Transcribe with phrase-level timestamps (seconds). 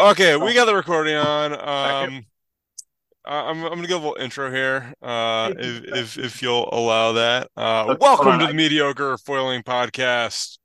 [0.00, 1.54] Okay, we got the recording on.
[1.54, 2.24] Um,
[3.24, 7.50] I'm I'm gonna give a little intro here, uh, if if if you'll allow that.
[7.56, 10.58] Uh, welcome to the Mediocre Foiling Podcast.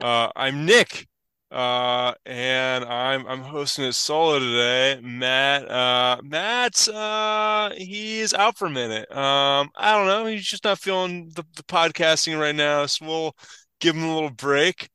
[0.00, 1.06] Uh, I'm Nick,
[1.50, 4.98] uh, and I'm I'm hosting it solo today.
[5.02, 9.14] Matt, uh, Matt's uh, he's out for a minute.
[9.14, 10.24] Um, I don't know.
[10.24, 13.36] He's just not feeling the, the podcasting right now, so we'll
[13.78, 14.88] give him a little break.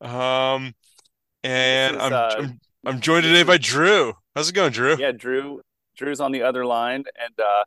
[0.00, 0.76] Um,
[1.42, 4.14] and is I'm uh I'm I'm joined today by Drew.
[4.34, 4.98] How's it going, Drew?
[4.98, 5.60] yeah, Drew
[5.96, 7.64] Drew's on the other line and uh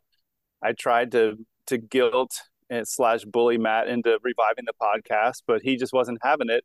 [0.62, 1.36] I tried to
[1.68, 6.50] to guilt and slash bully Matt into reviving the podcast, but he just wasn't having
[6.50, 6.64] it.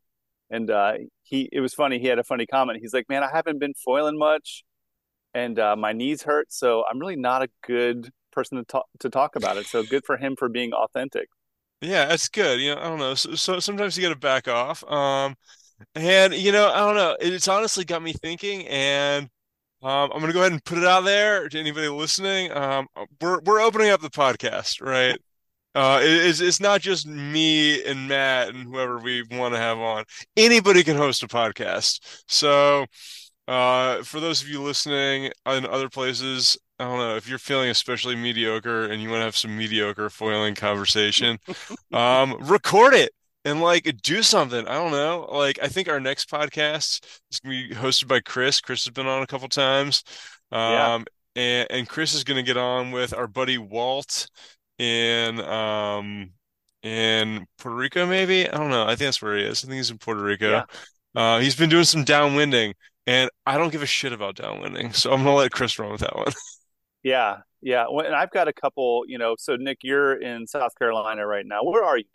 [0.50, 2.80] And uh he it was funny, he had a funny comment.
[2.82, 4.64] He's like, Man, I haven't been foiling much
[5.34, 9.10] and uh my knees hurt, so I'm really not a good person to talk to
[9.10, 9.68] talk about it.
[9.68, 11.30] So good for him for being authentic.
[11.82, 12.60] Yeah, that's good.
[12.60, 13.16] You know, I don't know.
[13.16, 14.84] So, so sometimes you got to back off.
[14.84, 15.36] Um,
[15.96, 17.16] and you know, I don't know.
[17.20, 19.26] It's honestly got me thinking, and
[19.84, 22.52] um, I'm gonna go ahead and put it out there to anybody listening.
[22.54, 22.88] Um,
[23.22, 25.18] we're we're opening up the podcast, right?
[25.76, 29.80] Uh, it- it's it's not just me and Matt and whoever we want to have
[29.80, 30.06] on.
[30.38, 32.00] Anybody can host a podcast.
[32.28, 32.86] So,
[33.48, 37.70] uh, for those of you listening in other places, I don't know if you're feeling
[37.70, 41.38] especially mediocre and you want to have some mediocre foiling conversation,
[41.94, 43.12] um, record it
[43.46, 44.68] and like do something.
[44.68, 45.28] I don't know.
[45.32, 48.62] Like I think our next podcast is gonna be hosted by Chris.
[48.62, 50.04] Chris has been on a couple times.
[50.52, 50.96] Yeah.
[50.96, 54.28] Um, and and Chris is gonna get on with our buddy Walt
[54.78, 56.32] in um
[56.84, 58.50] in Puerto Rico, maybe.
[58.50, 58.84] I don't know.
[58.84, 59.64] I think that's where he is.
[59.64, 60.50] I think he's in Puerto Rico.
[60.50, 60.66] Yeah.
[61.14, 62.74] Uh, he's been doing some downwinding,
[63.06, 66.02] and I don't give a shit about downwinding, so I'm gonna let Chris run with
[66.02, 66.28] that one.
[67.04, 67.38] Yeah.
[67.62, 67.86] Yeah.
[67.92, 71.46] Well, and I've got a couple, you know, so Nick, you're in South Carolina right
[71.46, 71.64] now.
[71.64, 72.06] Where are you?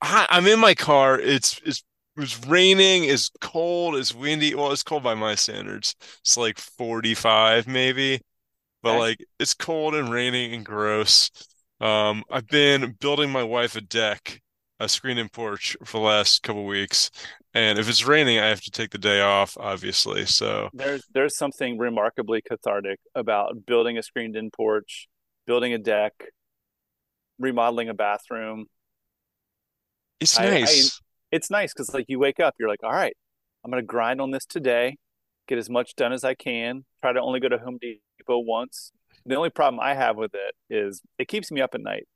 [0.00, 1.18] I, I'm in my car.
[1.20, 1.84] It's it's
[2.16, 3.04] it's raining.
[3.04, 3.96] It's cold.
[3.96, 4.54] It's windy.
[4.54, 5.94] Well, it's cold by my standards.
[6.20, 8.20] It's like 45 maybe,
[8.82, 8.96] but Okay.
[8.96, 11.30] like it's cold and raining and gross.
[11.80, 14.42] Um, I've been building my wife a deck,
[14.80, 17.10] a screen and porch for the last couple weeks,
[17.54, 20.26] and if it's raining, I have to take the day off, obviously.
[20.26, 25.08] So There's there's something remarkably cathartic about building a screened-in porch,
[25.46, 26.12] building a deck,
[27.38, 28.66] remodeling a bathroom.
[30.20, 31.00] It's I, I nice.
[31.30, 33.16] it's nice because like you wake up, you're like, all right,
[33.64, 34.96] I'm gonna grind on this today,
[35.48, 38.92] get as much done as I can, try to only go to Home Depot once.
[39.24, 42.06] The only problem I have with it is it keeps me up at night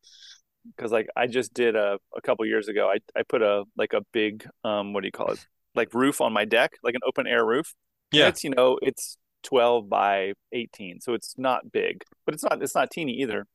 [0.77, 3.93] because like I just did a a couple years ago, I I put a like
[3.93, 5.45] a big um what do you call it?
[5.75, 7.75] Like roof on my deck, like an open air roof.
[8.13, 8.27] Yeah.
[8.27, 12.75] it's, you know, it's 12 by 18, so it's not big, but it's not it's
[12.75, 13.47] not teeny either.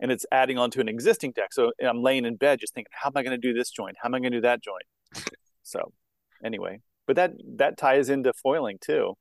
[0.00, 1.52] And it's adding onto an existing deck.
[1.52, 3.96] So I'm laying in bed just thinking, how am I going to do this joint?
[4.00, 4.84] How am I going to do that joint?
[5.64, 5.92] So
[6.42, 9.14] anyway, but that that ties into foiling too,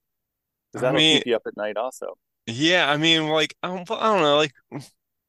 [0.71, 2.15] because that'll mean, keep you up at night also.
[2.45, 2.89] yeah.
[2.89, 4.37] I mean, like I don't, I don't know.
[4.37, 4.53] Like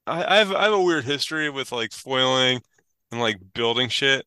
[0.06, 2.60] I, I have I have a weird history with like foiling
[3.10, 4.26] and like building shit.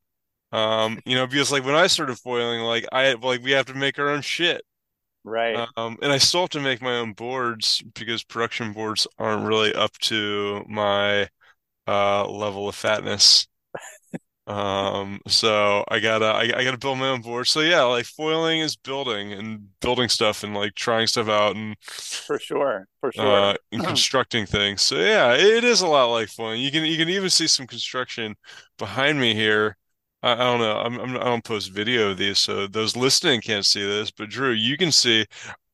[0.51, 3.73] Um, you know, because like when I started foiling, like I like we have to
[3.73, 4.63] make our own shit.
[5.23, 5.63] Right.
[5.77, 9.73] Um, and I still have to make my own boards because production boards aren't really
[9.73, 11.29] up to my
[11.87, 13.47] uh level of fatness.
[14.47, 17.47] Um, so I gotta I, I gotta build my own board.
[17.47, 21.75] So yeah, like foiling is building and building stuff and like trying stuff out and
[22.25, 22.87] For sure.
[22.99, 23.55] For uh sure.
[23.71, 24.81] and constructing things.
[24.81, 26.61] So yeah, it is a lot like foiling.
[26.61, 28.35] You can you can even see some construction
[28.77, 29.77] behind me here.
[30.23, 30.77] I, don't know.
[30.77, 34.11] I'm, I'm I don't post video of these, so those listening can't see this.
[34.11, 35.25] But Drew, you can see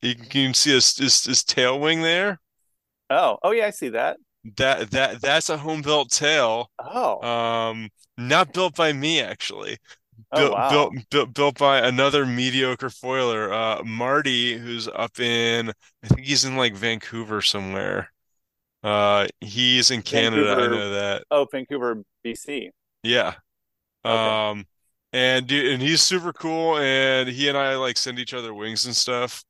[0.02, 2.40] you can see his his, his tail wing there.
[3.09, 4.18] Oh, oh yeah, I see that.
[4.57, 6.72] That that that's a home built tail.
[6.80, 9.78] Oh, Um, not built by me actually.
[10.31, 11.03] oh Built built wow.
[11.12, 15.72] built built by another mediocre foiler, uh, Marty, who's up in
[16.03, 18.13] I think he's in like Vancouver somewhere.
[18.84, 20.56] Uh, he's in Canada.
[20.59, 21.25] I know that.
[21.31, 22.72] Oh, Vancouver, BC.
[23.03, 23.36] Yeah.
[24.09, 24.38] Okay.
[24.41, 24.66] Um,
[25.13, 28.95] and and he's super cool, and he and I like send each other wings and
[28.95, 29.44] stuff.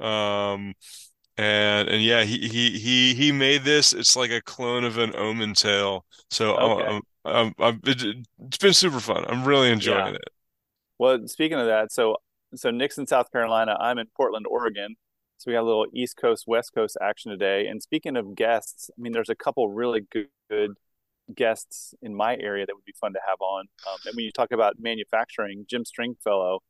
[0.00, 0.74] Um,
[1.36, 3.92] and and yeah, he he he he made this.
[3.92, 6.04] It's like a clone of an Omen tail.
[6.30, 6.90] So Okay.
[6.90, 8.02] um, um, um, it,
[8.46, 9.24] it's been super fun.
[9.28, 10.12] I'm really enjoying Yeah.
[10.14, 10.24] it.
[10.98, 12.16] Well, speaking of that, so
[12.56, 13.76] so Nick's in South Carolina.
[13.80, 14.96] I'm in Portland, Oregon.
[15.38, 17.66] So we got a little East Coast, West Coast action today.
[17.68, 20.72] And speaking of guests, I mean, there's a couple really good, good
[21.34, 23.66] guests in my area that would be fun to have on.
[23.88, 26.60] Um, and when you talk about manufacturing, Jim Stringfellow,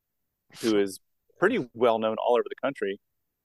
[0.61, 0.99] who is
[1.39, 2.99] pretty well known all over the country,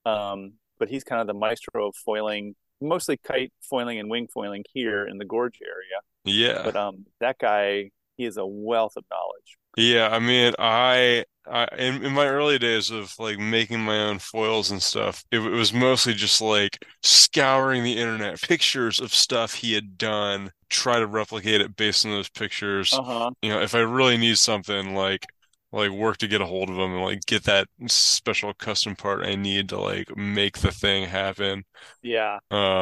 [0.06, 4.64] um, but he's kind of the maestro of foiling, mostly kite foiling and wing foiling
[4.72, 6.00] here in the Gorge area.
[6.24, 6.62] Yeah.
[6.64, 9.58] But um, that guy, he is a wealth of knowledge.
[9.76, 14.18] Yeah, I mean, I, I in, in my early days of like making my own
[14.18, 19.54] foils and stuff, it, it was mostly just like scouring the internet, pictures of stuff
[19.54, 23.00] he had done, try to replicate it based on those pictures.
[23.00, 23.30] Uh-huh.
[23.42, 25.26] You know, if I really need something, like
[25.72, 29.24] like work to get a hold of them and like get that special custom part
[29.24, 31.64] I need to like make the thing happen.
[32.02, 32.38] Yeah.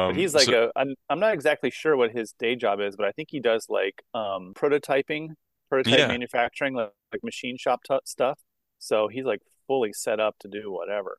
[0.07, 2.79] But Um, he's like so a I'm I'm not exactly sure what his day job
[2.81, 5.29] is, but I think he does like um prototyping,
[5.69, 8.39] prototype yeah, manufacturing, like, like machine shop t stuff.
[8.79, 11.17] So he's like fully set up to do whatever.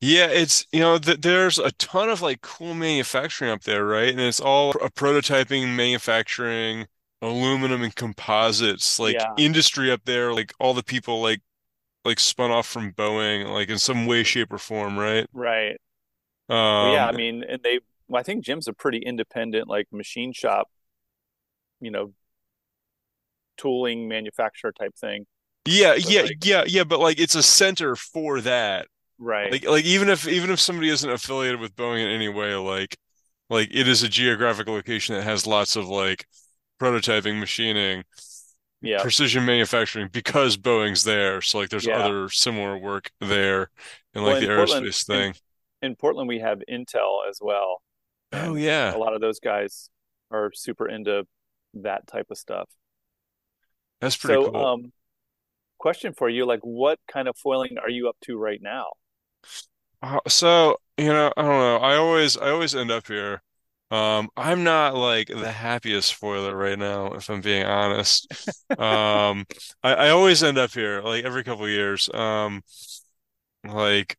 [0.00, 4.08] Yeah, it's you know th there's a ton of like cool manufacturing up there, right?
[4.10, 6.86] And it's all a prototyping, manufacturing,
[7.22, 11.42] aluminum and composites, like Yeah, industry up there, like all the people like
[12.04, 15.28] like spun off from Boeing, like in some way, shape, or form, right?
[15.32, 15.76] right.
[16.78, 19.92] Well, yeah, Um, I mean, and they well, I think Jim's a pretty independent like
[19.92, 20.68] machine shop,
[21.80, 22.12] you know,
[23.56, 25.26] tooling manufacturer type thing.
[25.64, 28.86] yeah, yeah, like yeah, yeah, but like it's a center for that.
[29.18, 29.52] right.
[29.52, 32.96] Like like even if even if somebody isn't affiliated with Boeing in any way, like
[33.50, 36.26] like it is a geographic location that has lots of like
[36.80, 38.04] prototyping, machining
[38.80, 39.06] Yeah.
[39.06, 41.40] precision manufacturing because Boeing's there.
[41.42, 41.94] So like there's Yeah.
[41.94, 43.70] other similar work there
[44.20, 45.34] Well, like the in Portland aerospace in thing.
[45.82, 47.82] in Portland we have Intel as well,
[48.32, 49.90] Oh yeah, a lot of those guys
[50.30, 51.26] are super into
[51.74, 52.68] that type of stuff.
[54.06, 54.70] That's pretty So, cool.
[54.74, 54.92] um,
[55.78, 58.86] question for you, like what kind of foiling are you up to right now?
[60.02, 61.76] Uh, So, you know, I don't know.
[61.78, 63.42] I always I always end up here.
[63.90, 68.30] Um, I'm not like the happiest foiler right now, if I'm being honest.
[68.78, 69.46] Um,
[69.82, 72.10] I, I always end up here, like every couple of years.
[72.12, 72.62] Um,
[73.64, 74.16] like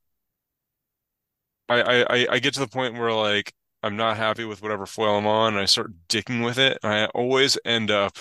[1.69, 3.53] I, I I I get to the point where like
[3.83, 6.77] I'm not happy with whatever foil I'm on, and I start dicking with it.
[6.83, 8.17] And I always end up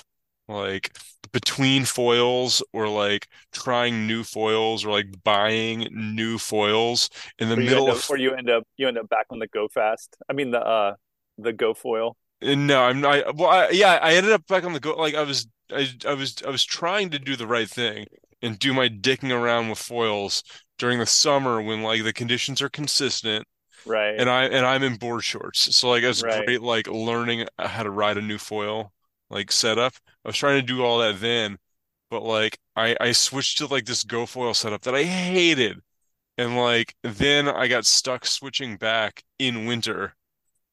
[0.48, 0.96] like
[1.32, 7.56] between foils or like trying new foils or like buying new foils in the Or
[7.56, 10.16] middle up, of or you end up, you end up back on the Go Fast.
[10.28, 10.96] I mean the uh
[11.38, 12.16] the Go foil.
[12.43, 15.22] no, I'm not well I, yeah, I ended up back on the go like I
[15.22, 18.06] was I I was I was trying to do the right thing
[18.43, 20.43] and do my dicking around with foils
[20.78, 23.46] during the summer when like the conditions are consistent
[23.87, 25.76] Right, and I and I'm in board shorts.
[25.76, 26.46] So like it's right.
[26.46, 28.93] great like learning how to ride a new foil
[29.31, 29.94] like setup.
[30.25, 31.58] I was trying to do all that then,
[32.11, 35.81] but like I I switched to like this Go foil setup that I hated.
[36.38, 40.14] And like then I got stuck switching back in winter,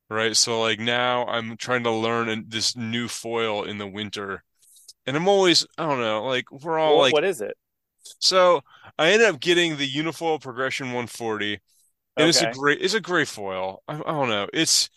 [0.09, 0.35] right?
[0.37, 4.43] So like now I'm trying to learn this new foil in the winter.
[5.07, 7.57] And I'm always, I don't know, like we're all Well, like what is it?
[8.19, 8.61] so
[8.97, 11.59] I ended up getting the Unifoil Progression 140
[12.17, 13.83] and it's a great it's a great foil.
[13.87, 14.47] I, I don't know.
[14.53, 14.89] It's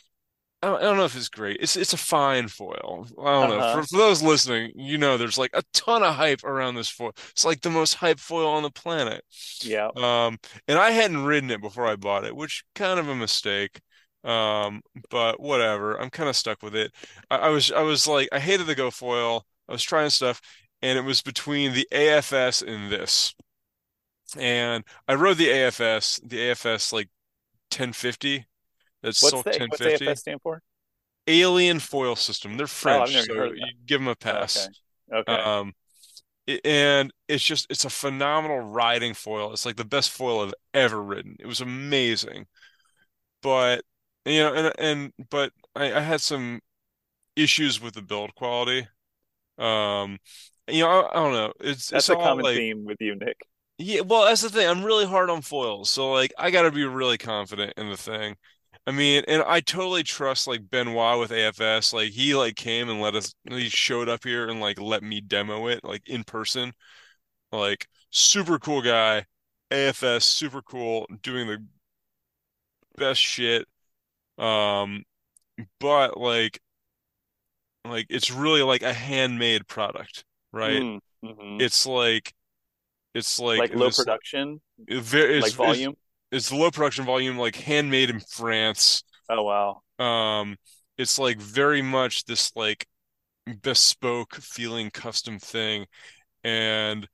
[0.67, 1.59] I don't, I don't know if it's great.
[1.61, 3.07] It's it's a fine foil.
[3.21, 3.63] I don't know.
[3.63, 3.83] For Uh-huh.
[3.83, 7.13] for those listening, you know there's like a ton of hype around this foil.
[7.31, 9.25] It's like the most hype foil on the planet.
[9.61, 9.91] Yeah.
[9.97, 13.81] Um, and I hadn't ridden it before I bought it, which kind of a mistake.
[14.25, 15.97] Um, but whatever.
[16.01, 16.93] I'm kind of stuck with it.
[17.31, 19.47] I, I was I was like I hated the Go foil.
[19.69, 20.41] I was trying stuff,
[20.83, 23.35] and it was between the AFS and this.
[24.37, 27.09] And I rode the AFS, the AFS like
[27.71, 28.47] 1050.
[29.07, 30.63] That's What's the what's AFS stand for?
[31.27, 32.57] Alien Foil System.
[32.57, 34.37] They're Oh, French, heard so you give them a that.
[34.37, 34.41] Okay.
[34.41, 34.69] pass.
[35.13, 35.33] Okay.
[35.33, 35.73] Um,
[36.65, 39.53] and it's just it's a phenomenal riding foil.
[39.53, 41.37] It's like the best foil I've ever ridden.
[41.41, 42.47] It was amazing.
[43.43, 43.85] But
[44.25, 46.61] you know, and and but I, I had some
[47.37, 48.89] issues with the build quality.
[49.59, 50.19] Um,
[50.69, 51.53] you know, I, I don't know.
[51.61, 53.39] It's That's it's a common like theme with you, Nick.
[53.79, 54.67] yeah, well, that's the thing.
[54.69, 58.37] I'm really hard on foils, so like I gotta be really confident in the thing.
[58.87, 61.93] I mean, and I totally trust like Benoit with AFS.
[61.93, 65.21] Like he like came and let us he showed up here and like let me
[65.21, 66.73] demo it like in person.
[67.53, 69.27] Like super cool guy.
[69.71, 71.65] AFS super cool, doing the
[72.97, 73.67] best shit.
[74.39, 75.05] Um,
[75.81, 76.61] but like
[77.85, 80.85] like it's really like a handmade product, right?
[80.85, 82.35] Mm, hmm It's like
[83.15, 85.97] it's like Like low this production, very like volume.
[86.37, 89.03] It's the low production volume, like handmade in France.
[89.29, 89.83] Oh wow.
[90.05, 90.57] Um,
[90.99, 92.87] it's like very much this like
[93.63, 95.87] bespoke feeling custom thing.
[96.45, 97.09] And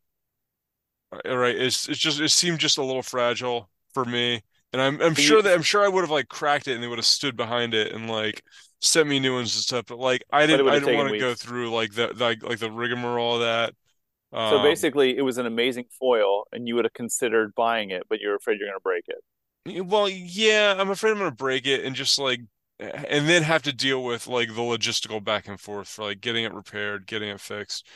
[1.29, 4.43] all right, it's it's just it seemed just a little fragile for me.
[4.73, 6.89] And I'm I'm sure that I'm sure I would have like cracked it and they
[6.89, 8.43] would have stood behind it and like
[8.81, 9.85] sent me new ones and stuff.
[9.87, 12.71] But like I didn't I didn't want to go through like the like like the
[12.71, 13.75] rigmarole of that.
[14.41, 18.05] So Um, basically, it was an amazing foil, and you would have considered buying it,
[18.09, 19.23] but you're afraid you're going to break it.
[19.67, 22.41] well, yeah, I'm afraid I'm gonna break it and just like
[22.81, 26.45] and then have to deal with like the logistical back and forth for like getting
[26.45, 27.87] it repaired, getting it fixed.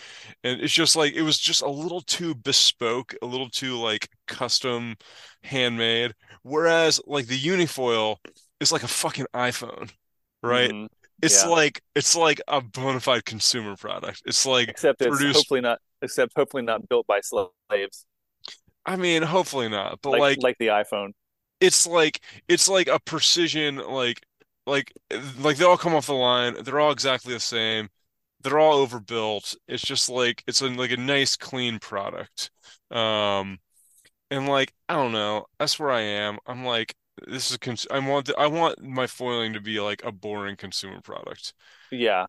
[0.44, 4.08] And it's just like it was just a little too bespoke, a little too like
[4.28, 4.96] custom
[5.42, 6.14] handmade.
[6.42, 8.18] Whereas like the unifoil
[8.60, 9.90] is like a fucking iPhone,
[10.42, 10.72] right?
[10.72, 10.86] hmm
[11.22, 11.46] It's Yeah.
[11.46, 14.22] like it's like a bona fide consumer product.
[14.26, 15.80] It's like Except it's produced, hopefully not.
[16.02, 18.06] Except hopefully not built by slaves,
[18.84, 21.12] I mean, hopefully not, but like like like the iPhone.
[21.60, 24.20] it's like it's like a precision like
[24.66, 24.92] like
[25.38, 26.62] like they all come off the line.
[26.62, 27.88] They're all exactly the same.
[28.42, 29.56] They're all overbuilt.
[29.68, 32.50] It's just like it's a, like a nice clean product.
[32.90, 33.58] Um
[34.30, 36.38] and like I don't know, that's where I am.
[36.46, 36.94] I'm like
[37.28, 40.56] this is cons I want the, I want my foiling to be like a boring
[40.56, 41.54] consumer product.
[41.90, 42.26] Yeah.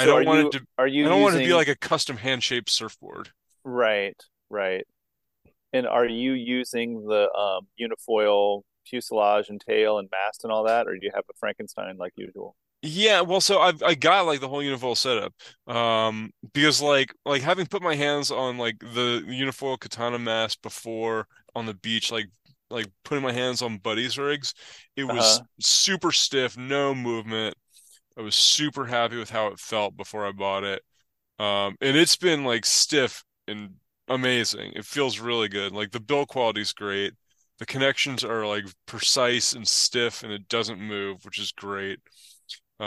[0.00, 1.54] I So don't want it you to are you I don't want it to be
[1.54, 3.30] like a custom hand-shaped surfboard.
[3.64, 4.16] right,
[4.48, 4.86] right.
[5.72, 10.88] And are you using the um, unifoil fuselage and tail and mast and all that,
[10.88, 12.56] or do you have a Frankenstein like usual?
[12.82, 15.34] Yeah, well, so I've I got like the whole unifoil setup,
[15.66, 21.26] um, because like like having put my hands on like the unifoil katana mast before
[21.54, 22.28] on the beach, like
[22.70, 24.54] like putting my hands on buddies rigs,
[24.96, 25.44] it was Uh-huh.
[25.60, 27.54] super stiff, no movement.
[28.18, 30.82] I was super happy with how it felt before I bought it,
[31.38, 33.76] um, and it's been like stiff and
[34.08, 34.72] amazing.
[34.76, 35.72] It feels really good.
[35.72, 37.14] Like the build quality is great.
[37.58, 42.00] The connections are like precise and stiff, and it doesn't move, which is great.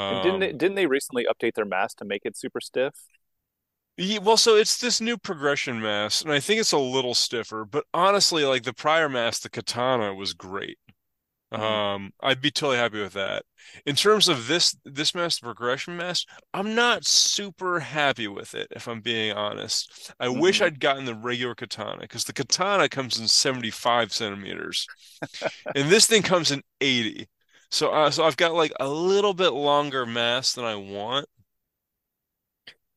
[0.10, 2.94] And didn't they Um, didn't they recently update their mast to make it super stiff?
[3.98, 7.66] Ye- well, so it's this new progression mast, and I think it's a little stiffer,
[7.66, 10.78] but honestly, like the prior mast, the Katana was great.
[11.54, 13.44] Mm, Um, I'd be totally happy with that.
[13.86, 18.68] In terms of this this mast, the progression mast, I'm not super happy with it,
[18.72, 20.12] if I'm being honest.
[20.20, 24.90] I wish hmm I'd gotten the regular Katana, because the Katana comes in 75 centimeters,
[25.76, 27.30] and this thing comes in 80.
[27.72, 31.28] So, uh, so I've got like a little bit longer mast than I want,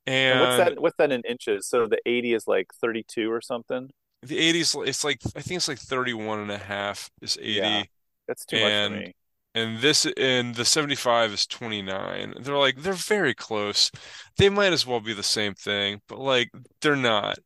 [0.06, 0.80] And what's that?
[0.80, 1.68] What's that in inches?
[1.68, 3.90] So the 80 is like 32 or something.
[4.22, 7.90] The 80s, it's like I think it's like 31 and a half is Yeah, 80
[8.28, 9.14] that's too much for and me.
[9.54, 12.35] and this and the 75 is 29.
[12.40, 13.90] They're like they're very close.
[14.38, 17.38] They might as well be the same thing, but like they're not.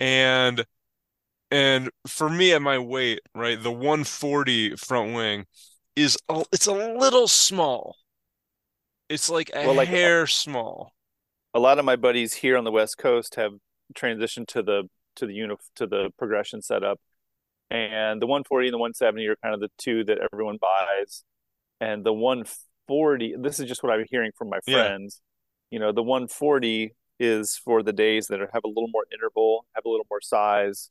[0.00, 0.64] And
[1.50, 5.46] and for me at my weight, right, the 140 front wing
[5.96, 7.96] is a, it's a little small.
[9.10, 10.94] It's like a Well, like hair small.
[11.54, 13.52] a lot of my buddies here on the West Coast have
[13.94, 17.00] transitioned to the to the uni to the progression setup,
[17.70, 21.24] and the 140 and the 170 are kind of the two that everyone buys.
[21.80, 24.90] And the 140, this is just what I'm hearing from my Yeah.
[24.90, 25.20] friends.
[25.70, 29.66] You know, the 140 is for the days that are, have a little more interval,
[29.74, 30.90] have a little more size,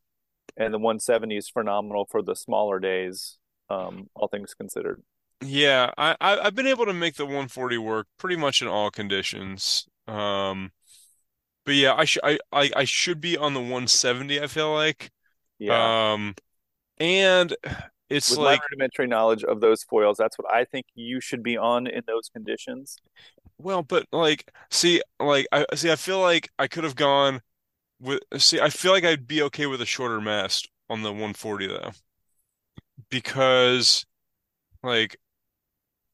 [0.58, 3.38] and the 170 is phenomenal for the smaller days,
[3.70, 5.04] um, all things considered.
[5.42, 8.90] Yeah, I, I I've been able to make the 140 work pretty much in all
[8.92, 9.88] conditions.
[10.08, 10.72] Um
[11.66, 15.12] But yeah, I should I, I I should be on the 170, I feel like.
[15.60, 15.92] Yeah.
[16.16, 16.36] Um
[17.00, 17.56] and
[18.10, 21.44] it's With my like, rudimentary knowledge of those foils, that's what I think you should
[21.44, 23.00] be on in those conditions.
[23.58, 27.42] well, but like see like I see I feel like I could have gone
[28.02, 31.68] with see I feel like I'd be okay with a shorter mast on the 140
[31.68, 31.92] though
[33.10, 34.06] because
[34.84, 35.18] like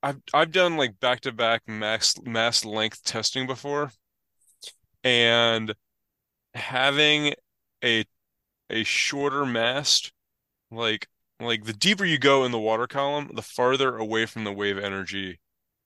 [0.04, 3.92] I've I've done like back-to-back max mast length testing before
[5.04, 5.74] and
[6.56, 7.34] having
[7.84, 8.06] a
[8.70, 10.14] a shorter mast
[10.74, 11.08] Like
[11.40, 14.78] like the deeper you go in the water column, the farther away from the wave
[14.78, 15.40] energy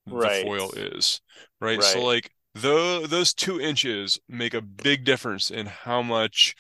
[0.06, 0.44] the Right.
[0.44, 1.22] foil is,
[1.62, 1.84] right?
[1.84, 6.56] So like though those two inches make a big difference in how much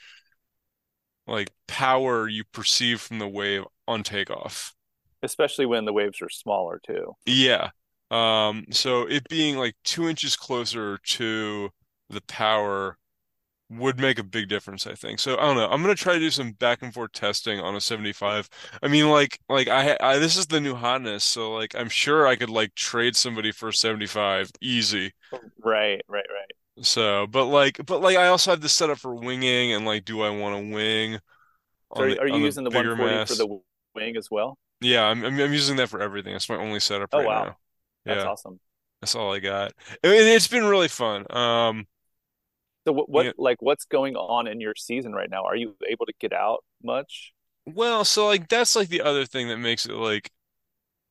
[1.27, 4.73] like power you perceive from the wave on takeoff.
[5.23, 7.15] Especially when the waves are smaller too.
[7.25, 7.69] Yeah.
[8.09, 11.69] Um, so it being like two inches closer to
[12.09, 12.97] the power
[13.69, 15.19] would make a big difference, I think.
[15.19, 15.67] So I don't know.
[15.69, 18.49] I'm gonna try to do some back and forth testing on a 75.
[18.81, 22.27] I mean, like, like I, I this is the new hotness, so like I'm sure
[22.27, 25.13] I could like trade somebody for a 75 easy.
[25.63, 26.51] Right, right, right.
[26.81, 30.05] So, but like, but like I also have this set up for winging and like,
[30.05, 31.19] do I want to wing
[31.93, 33.59] So are the you, are you the using the bigger 140 for the
[33.95, 34.57] wing as well?
[34.81, 36.33] Yeah, I'm, I'm I'm using that for everything.
[36.33, 37.57] That's my only setup Oh right wow, now.
[38.07, 38.59] that's Yeah, awesome.
[39.01, 39.73] that's all I got.
[40.03, 41.25] It's been really fun.
[41.35, 41.87] Um,
[42.87, 43.31] So what what yeah.
[43.37, 45.43] like what's going on in your season right now?
[45.43, 47.33] Are you able to get out much?
[47.65, 50.31] Well, so like that's like the other thing that makes it like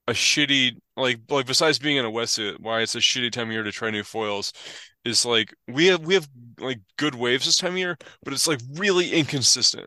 [0.08, 3.48] a shitty like like besides being in a wetsuit, uh, why it's a shitty time
[3.48, 4.54] of year to try new foils
[5.04, 6.26] is like we have we have
[6.58, 9.86] like good waves this time of year, but it's like really inconsistent,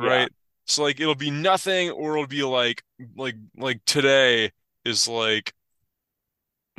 [0.00, 0.32] Yeah, right?
[0.64, 2.82] So like it'll be nothing or it'll be like
[3.14, 4.52] like like today
[4.86, 5.52] is like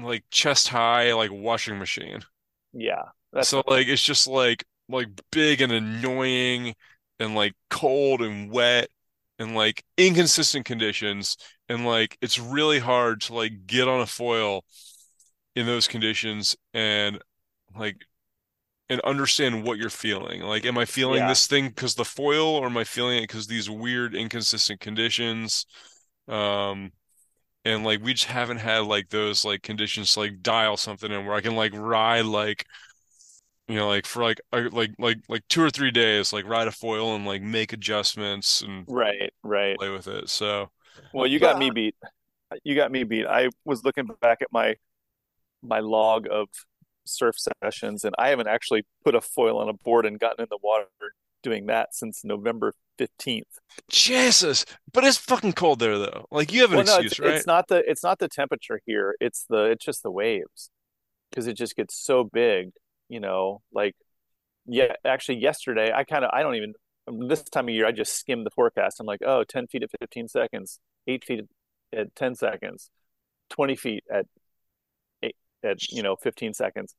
[0.02, 2.22] like chest high like washing machine.
[2.74, 3.12] Yeah,
[3.42, 6.76] So like it's just like like big and annoying
[7.20, 8.90] and like cold and wet
[9.40, 11.38] and like inconsistent conditions
[11.70, 14.64] and like it's really hard to like get on a foil
[15.56, 17.20] in those conditions and
[17.76, 18.06] like
[18.90, 20.42] and understand what you're feeling.
[20.42, 23.24] Like, am I feeling yeah, this thing because the foil, or am I feeling it
[23.24, 25.66] because these weird, inconsistent conditions?
[26.28, 26.92] Um,
[27.66, 31.26] and like we just haven't had like those like conditions to like dial something in
[31.26, 32.66] where I can like ride like
[33.68, 36.72] you know like for like like like like two or three days like ride a
[36.72, 39.78] foil and like make adjustments and right, right.
[39.78, 40.30] play with it.
[40.30, 40.70] So,
[41.14, 41.96] Well, you got me beat.
[42.64, 43.26] You got me beat.
[43.26, 44.76] I was looking back at my
[45.64, 46.50] my log of
[47.06, 50.48] surf sessions, and I haven't actually put a foil on a board and gotten in
[50.50, 50.88] the water
[51.44, 53.44] doing that since November 15th.
[53.90, 56.26] Jesus, but it's fucking cold there though.
[56.32, 57.36] Like you have an Well, no, it's excuse, right?
[57.38, 59.16] it's not the it's not the temperature here.
[59.20, 60.70] It's the it's just the waves
[61.30, 62.72] because it just gets so big,
[63.10, 63.96] you know, like
[64.66, 66.74] yeah, actually yesterday I kind of I don't even
[67.28, 69.00] this time of year I just skim the forecast.
[69.00, 71.42] I'm like, oh, 10 feet at 15 seconds, 8 feet
[71.96, 72.90] at 10 seconds,
[73.50, 74.26] 20 feet at
[75.24, 76.96] eight, at you know 15 seconds.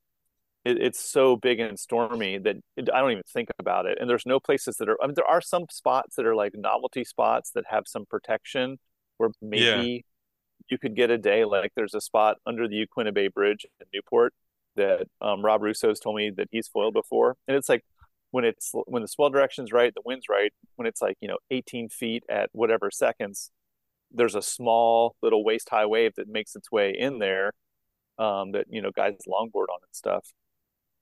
[0.65, 3.97] It, it's so big and stormy that it, I don't even think about it.
[3.99, 4.97] And there's no places that are.
[5.01, 8.77] I mean, there are some spots that are like novelty spots that have some protection
[9.17, 10.05] where Yeah, maybe
[10.69, 11.45] you could get a day.
[11.45, 14.33] Like there's a spot under the Yaquina Bay Bridge in Newport
[14.75, 17.83] that um, Rob Russo's told me that he's foiled before, and it's like
[18.31, 20.53] when it's when the swell direction's right, the wind's right.
[20.75, 23.51] When it's like you know 18 feet at whatever seconds,
[24.11, 27.53] there's a small little waist high wave that makes its way in there
[28.19, 30.31] um, that you know guys longboard on and stuff.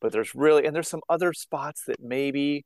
[0.02, 2.66] But there's really and there's some other spots that maybe.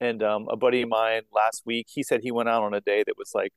[0.00, 2.80] And um, a buddy of mine last week, he said he went out on a
[2.80, 3.52] day that was like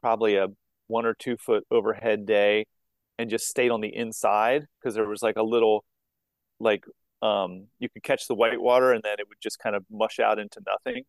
[0.00, 0.48] probably a
[0.88, 2.66] one or two foot overhead day
[3.18, 5.84] and just stayed on the inside because there was like a little
[6.60, 6.84] like
[7.22, 10.18] um you could catch the white water and then it would just kind of mush
[10.20, 11.04] out into nothing.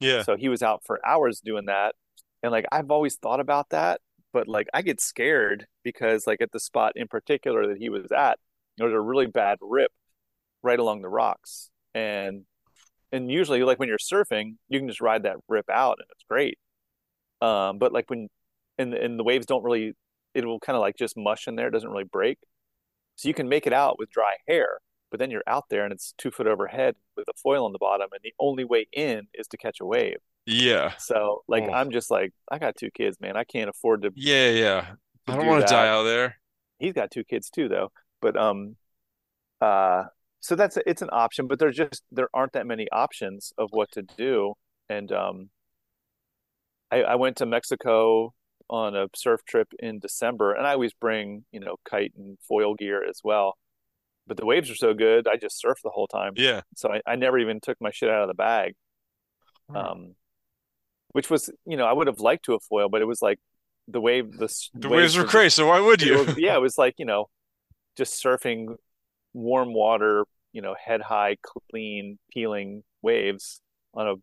[0.00, 1.94] yeah, So he was out for hours doing that.
[2.42, 4.00] And like I've always thought about that,
[4.32, 8.10] but like I get scared because like at the spot in particular that he was
[8.16, 8.38] at,
[8.78, 9.92] there's a really bad rip
[10.68, 11.70] right along the rocks.
[11.94, 12.44] And
[13.12, 16.24] and usually like when you're surfing, you can just ride that rip out and it's
[16.28, 16.58] great.
[17.40, 18.28] Um, but like when
[18.78, 19.94] and and the waves don't really
[20.34, 22.38] it will kind of like just mush in there, it doesn't really break.
[23.16, 24.78] So you can make it out with dry hair,
[25.10, 27.78] but then you're out there and it's two foot overhead with a foil on the
[27.78, 30.18] bottom, and the only way in is to catch a wave.
[30.46, 30.92] yeah.
[30.98, 33.36] So like Oh, I'm just like I got two kids, man.
[33.36, 34.86] I can't afford to yeah, yeah.
[35.26, 36.36] to I don't do want to die out there.
[36.78, 37.92] He's got two kids too, though.
[38.20, 38.76] But um
[39.60, 40.04] uh
[40.40, 43.90] so that's it's an option, but there's just there aren't that many options of what
[43.92, 44.54] to do.
[44.88, 45.50] And um
[46.90, 48.34] I, I went to Mexico
[48.70, 52.74] on a surf trip in December, and I always bring, you know, kite and foil
[52.74, 53.56] gear as well.
[54.26, 56.34] But the waves are so good, I just surfed the whole time.
[56.34, 56.62] Yeah.
[56.76, 58.74] So I, I never even took my shit out of the bag.
[59.68, 59.92] Oh.
[59.92, 60.14] Um,
[61.12, 63.38] which was, you know, I would have liked to have foil, but it was like
[63.88, 64.48] the wave, the
[64.80, 66.16] The waves waves were crazy, so why would it you?
[66.16, 67.28] was, yeah, it was like, you know,
[67.96, 68.76] just surfing
[69.32, 71.36] warm water, you know, head high,
[71.70, 73.60] clean, peeling waves
[73.94, 74.14] on a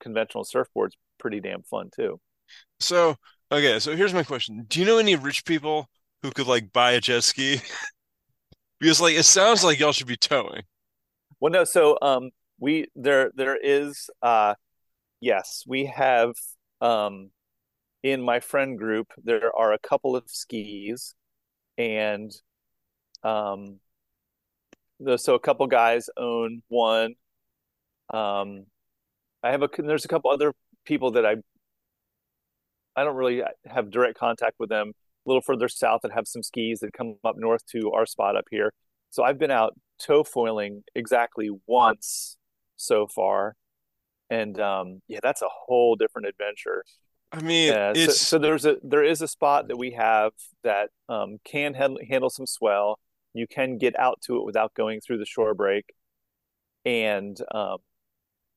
[0.00, 2.20] conventional surfboard's pretty damn fun too.
[2.80, 3.16] So,
[3.50, 4.64] okay, so here's my question.
[4.68, 5.88] Do you know any rich people
[6.22, 7.60] who could like buy a jet ski?
[8.80, 10.62] Because like it sounds like y'all should be towing.
[11.40, 14.54] Well, no, so um, we there there is uh,
[15.20, 16.34] yes, we have
[16.80, 17.30] um,
[18.02, 21.14] in my friend group there are a couple of skis
[21.78, 22.30] and
[23.22, 23.80] um,
[25.00, 27.14] the, so a couple guys own one.
[28.12, 28.66] Um,
[29.42, 30.52] I have a there's a couple other
[30.84, 31.36] people that I
[32.96, 34.92] I don't really have direct contact with them.
[35.26, 38.36] A little further south that have some skis that come up north to our spot
[38.36, 38.72] up here.
[39.10, 42.36] So I've been out tow foiling exactly once
[42.76, 43.56] so far,
[44.30, 46.84] and um, yeah, that's a whole different adventure.
[47.32, 50.32] I mean, Uh, so, it's so there's a there is a spot that we have
[50.62, 52.98] that um, can handle, handle some swell.
[53.34, 55.84] You can get out to it without going through the shore break.
[56.84, 57.78] And um,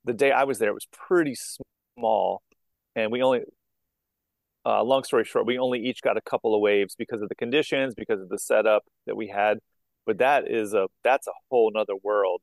[0.06, 1.36] the day I was there, it was pretty
[1.98, 2.42] small,
[2.96, 3.42] and we only
[4.68, 7.36] uh, long story short, we only each got a couple of waves because of the
[7.36, 9.60] conditions, because of the setup that we had.
[10.06, 12.42] But that is a that's a whole nother world.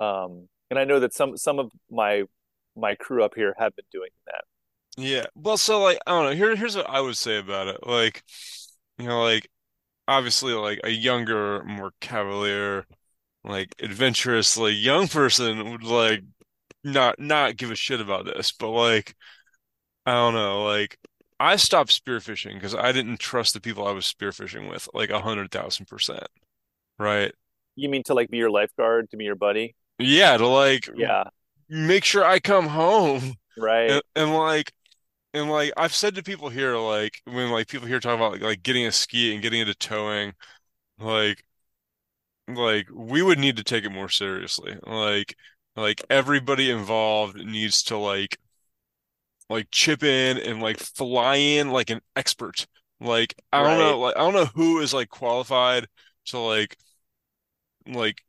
[0.00, 2.24] Um, and I know that some some of my
[2.76, 4.44] my crew up here have been doing that.
[4.96, 5.26] yeah.
[5.34, 6.36] Well, so like I don't know.
[6.36, 7.86] Here, here's what I would say about it.
[7.86, 8.22] Like,
[8.98, 9.48] you know, like
[10.10, 12.86] obviously like a younger, more cavalier,
[13.44, 16.22] like adventurous, like young person would like.
[16.84, 19.14] not not give a shit about this, but like
[20.06, 20.98] I don't know, like
[21.40, 25.20] I stopped spearfishing because I didn't trust the people I was spearfishing with like a
[25.22, 26.26] hundred thousand percent,
[26.98, 27.34] right?
[27.76, 29.74] You mean to like be your lifeguard, to be your buddy?
[29.98, 31.24] Yeah, to like Yeah,
[31.68, 34.72] make sure I come home right, and, and like
[35.34, 38.42] and like I've said to people here like when like people here talk about like,
[38.42, 40.34] like getting a ski and getting into towing
[40.98, 41.44] like
[42.48, 44.76] like we would need to take it more seriously.
[44.86, 45.36] Like
[45.76, 48.38] like everybody involved needs to like
[49.48, 52.66] like chip in and like fly in like an expert.
[53.00, 55.86] Like I don't know like I don't know who is like qualified
[56.26, 56.76] to like
[57.86, 58.22] like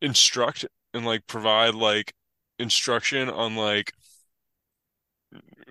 [0.00, 2.14] instruct and like provide like
[2.58, 3.92] instruction on like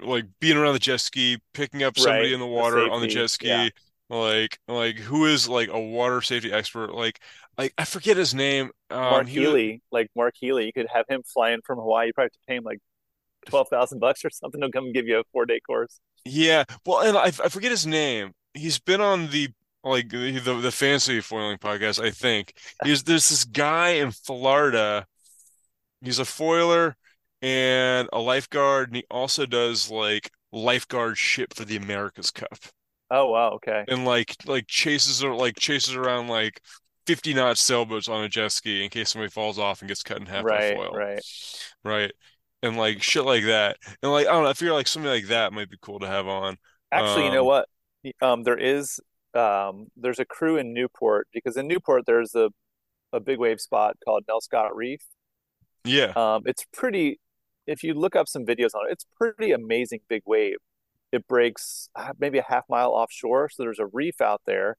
[0.06, 2.34] like being around the jet ski, picking up somebody right.
[2.34, 3.70] in the The water on the jet Yeah.
[3.70, 3.72] ski,
[4.10, 6.94] like like who is like a water safety expert?
[6.94, 7.20] Like
[7.58, 8.72] like I forget his name.
[8.90, 12.08] Um Mark he was Healy, like Mark Healy, you could have him flying from Hawaii.
[12.08, 12.80] You probably have to pay him like
[13.48, 16.00] twelve thousand bucks or something to come and give you a four day course.
[16.26, 18.34] yeah, well and I I forget his name.
[18.54, 19.50] He's been on the
[19.84, 22.54] like the the, the fancy foiling podcast, I think.
[22.84, 25.06] He's there's this guy in Florida.
[26.02, 26.96] He's a foiler
[27.46, 32.58] and a lifeguard, and he also does like lifeguard shit for the America's Cup.
[33.10, 33.86] Oh wow, okay.
[33.88, 36.62] and like like chases or like chases around like
[37.08, 40.18] 50 knot sailboats on a jet ski in case somebody falls off and gets cut
[40.20, 40.92] in half by Right, foil.
[40.92, 41.24] right.
[41.84, 42.12] Right.
[42.64, 43.78] And like shit like that.
[44.04, 46.08] And like I don't know, I feel like something like that might be cool to
[46.08, 46.58] have on.
[46.92, 47.68] Actually, you know Um what?
[48.22, 49.00] Um, there is
[49.34, 52.50] um, there's a crew in Newport because in Newport there's a
[53.14, 55.02] a big wave spot called Nelscott Reef.
[55.84, 56.14] yeah.
[56.16, 57.20] Um, it's pretty.
[57.68, 60.58] If you look up some videos on it, it's pretty amazing big wave.
[61.12, 64.78] It breaks uh, maybe a half mile offshore, so there's a reef out there.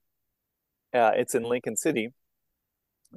[0.93, 2.09] Uh, it's in Lincoln City,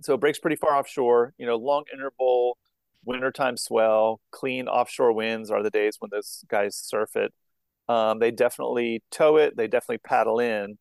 [0.03, 1.35] so it breaks pretty far offshore.
[1.39, 2.57] You know, long interval,
[3.05, 7.33] wintertime swell, clean offshore winds are the days when those guys surf it.
[7.89, 9.57] Um, they definitely tow it.
[9.57, 10.79] They definitely paddle in,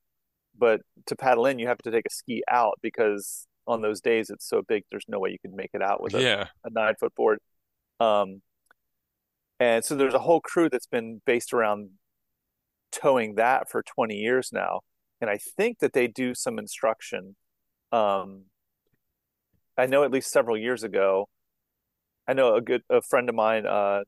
[0.57, 4.29] but to paddle in, you have to take a ski out because on those days
[4.29, 4.83] it's so big.
[4.91, 6.47] There's no way you can make it out with a, Yeah.
[6.63, 7.39] a nine foot board.
[7.99, 8.41] Um,
[9.59, 11.89] and so there's a whole crew that's been based around
[12.91, 14.81] towing that for 20 years now.
[15.21, 17.35] And I think that they do some instruction.
[17.91, 18.45] Um,
[19.77, 21.27] I know at least several years ago,
[22.27, 24.01] I know a good a friend of mine uh,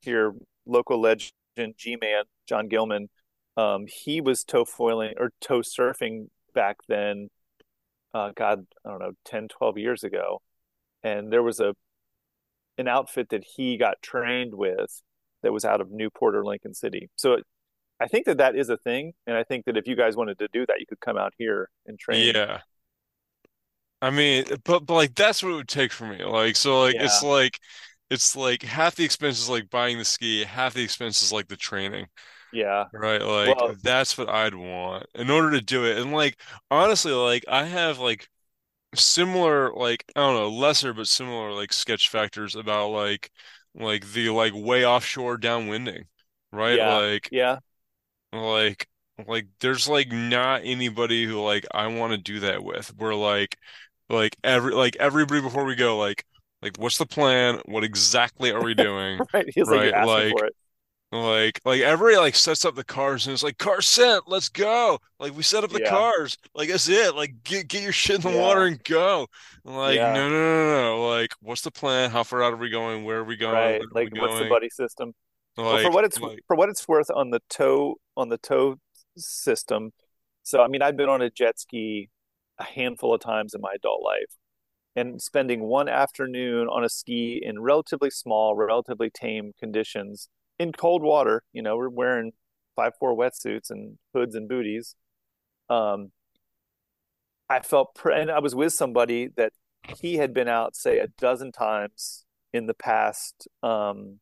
[0.00, 0.32] here,
[0.66, 1.32] local legend
[1.76, 3.08] G-Man, John Gilman,
[3.56, 7.28] um, he was tow foiling or tow surfing back then,
[8.14, 10.40] uh, God, I don't know, 10, 12 years ago.
[11.02, 11.74] And there was a
[12.78, 15.02] an outfit that he got trained with
[15.42, 17.10] that was out of Newport or Lincoln City.
[17.16, 17.38] So
[18.00, 20.38] I think that that is a thing, and I think that if you guys wanted
[20.38, 22.32] to do that, you could come out here and train.
[22.34, 22.60] Yeah.
[24.00, 26.24] I mean, but but like that's what it would take for me.
[26.24, 27.58] Like so like it's like
[28.10, 32.08] it's like half the expenses like buying the ski, half the expenses like the training.
[32.52, 32.86] yeah.
[32.92, 35.98] Right, like Well, that's what I'd want in order to do it.
[35.98, 38.28] And like honestly, like I have like
[38.94, 43.30] similar like I don't know, lesser but similar like sketch factors about like
[43.74, 46.06] like the like way offshore downwinding.
[46.52, 46.80] Right?
[46.80, 47.58] yeah, Like yeah,
[48.32, 48.88] like
[49.26, 52.92] like there's like not anybody who like I want to do that with.
[52.96, 53.56] We're like
[54.08, 56.24] like every like everybody before we go like
[56.62, 57.60] like what's the plan?
[57.66, 59.24] What exactly are we doing?
[59.34, 59.46] right.
[59.66, 59.96] Like you're Right?
[59.96, 60.54] asking Like for it.
[61.12, 64.98] Like, like everybody like sets up the cars and it's like car set, let's go.
[65.18, 67.14] Like we set up the Yeah, cars, like that's it.
[67.14, 69.26] Like get get your shit in the water and go.
[69.62, 70.14] Like yeah.
[70.14, 71.08] no no no no.
[71.08, 72.10] Like what's the plan?
[72.10, 73.04] How far out are we going?
[73.04, 73.54] Where are we going?
[73.54, 73.82] Right.
[73.92, 75.12] Like, what's the buddy system?
[75.58, 78.76] Well, for what it's like for what it's worth on the tow on the tow
[79.18, 79.92] system.
[80.44, 82.08] So, I mean, I've been on a jet ski
[82.58, 84.34] a handful of times in my adult life,
[84.96, 90.30] and spending one afternoon on a ski in relatively small, relatively tame conditions
[90.62, 91.42] in cold water.
[91.52, 92.32] You know, we're wearing
[92.76, 94.94] five four wetsuits and hoods and booties.
[95.68, 96.12] Um,
[97.48, 99.52] I felt, pr- and I was with somebody that
[99.98, 104.20] he had been out, say, a dozen times in the past um,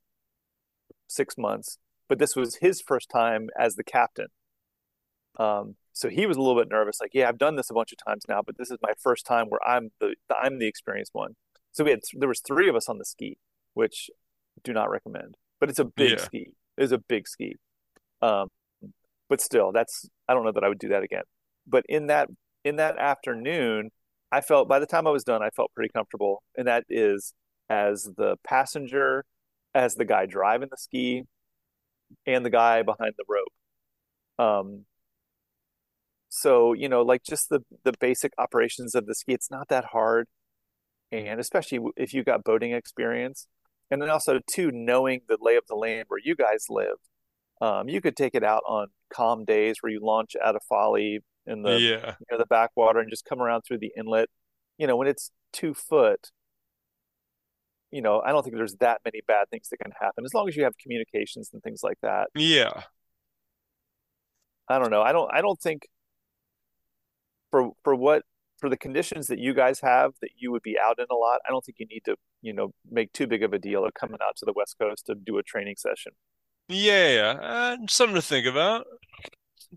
[1.07, 4.29] six months, but this was his first time as the captain.
[5.39, 7.93] Um, so he was a little bit nervous, like, yeah, I've done this a bunch
[7.93, 11.15] of times now, but this is my first time where I'm the I'm the experienced
[11.15, 11.37] one.
[11.73, 13.39] So we had there was three of us on the ski,
[13.75, 14.11] which
[14.65, 16.25] do not recommend, but it's a big yeah.
[16.25, 16.55] ski.
[16.77, 17.57] It is a big ski.
[18.23, 18.49] Um,
[19.29, 21.23] but still, that's I don't know that I would do that again.
[21.67, 22.29] But in that
[22.65, 23.91] in that afternoon,
[24.33, 27.33] I felt by the time I was done, I felt pretty comfortable, and that is
[27.69, 29.25] as the passenger,
[29.75, 31.25] as the guy driving the ski,
[32.27, 33.53] and the guy behind the rope.
[34.39, 34.85] Um,
[36.29, 39.85] so you know, like just the the basic operations of the ski, it's not that
[39.87, 40.27] hard,
[41.13, 43.47] and especially if you got boating experience,
[43.91, 46.97] and then also too knowing the lay of the land where you guys live
[47.61, 51.21] Um, you could take it out on calm days where you launch out of Folly
[51.47, 52.15] in the Yeah.
[52.21, 54.31] you know, the backwater and just come around through the inlet.
[54.79, 56.31] You know, when it's two foot,
[57.91, 60.49] you know, I don't think there's that many bad things that can happen as long
[60.49, 62.29] as you have communications and things like that.
[62.35, 62.85] Yeah.
[64.69, 65.03] I don't know.
[65.03, 65.89] I don't I don't think
[67.51, 68.23] for for what
[68.61, 71.41] for the conditions that you guys have that you would be out in a lot,
[71.47, 73.95] I don't think you need to, you know, make too big of a deal of
[73.95, 76.13] coming out to the West Coast to do a training session.
[76.69, 77.31] Yeah, yeah.
[77.41, 78.87] Uh, something to think about.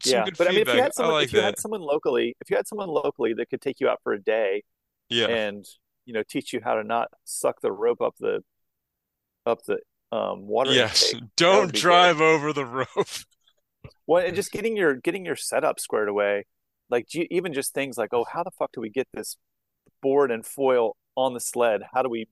[0.03, 2.35] Some Yeah, but I mean, if you had someone, like if you had someone locally,
[2.41, 4.63] if you had someone locally that could take you out for a day
[5.09, 5.27] Yeah.
[5.27, 5.65] and
[6.05, 8.43] you know teach you how to not suck the rope up the
[9.45, 9.79] up the
[10.15, 11.13] um, water Yes.
[11.13, 11.81] intake, Don't be good.
[11.81, 12.65] drive over the
[12.97, 13.07] rope.
[14.07, 16.45] Well, and just getting your getting your setup squared away,
[16.93, 19.37] like even just things like, oh, how the fuck do we get this
[20.01, 21.81] board and foil on the sled?
[21.93, 22.27] How do we,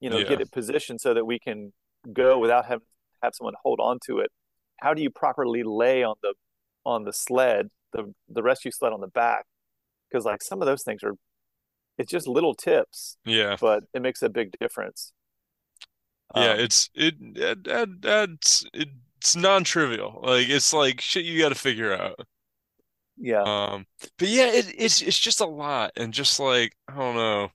[0.00, 0.24] you know, Yeah.
[0.30, 1.72] get it positioned so that we can
[2.12, 2.86] go without having
[3.22, 4.30] have someone hold on to it?
[4.80, 6.34] How do you properly lay on the
[6.84, 9.44] on the sled, the the rescue sled on the back?
[10.10, 11.14] Because like some of those things are,
[11.98, 13.56] it's just little tips, Yeah.
[13.60, 15.12] but it makes a big difference.
[16.34, 20.20] Yeah, Um, it's it, it, it it's it's non-trivial.
[20.22, 22.20] Like it's like shit you got to figure out.
[23.20, 23.46] Yeah.
[23.46, 23.86] Um,
[24.18, 27.50] but yeah, it, it's it's just a lot, and just like I don't know,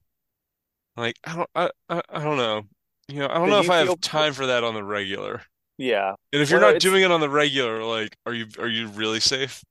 [0.98, 2.64] like I don't I, I I don't know,
[3.08, 5.44] you know, I don't So know if I have time for that on the regular.
[5.78, 6.16] yeah.
[6.34, 8.90] And if you're Well, not doing it on the regular, like, are you are you
[8.90, 9.64] really safe?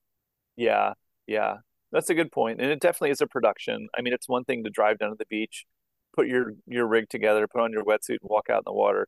[0.56, 0.94] Yeah,
[1.26, 1.56] yeah.
[1.92, 2.30] That's a good.
[2.36, 3.88] And it definitely is a production.
[3.96, 5.64] I mean, it's one thing to drive down to the beach,
[6.14, 9.06] put your your rig together, put on your wetsuit and walk out in the water.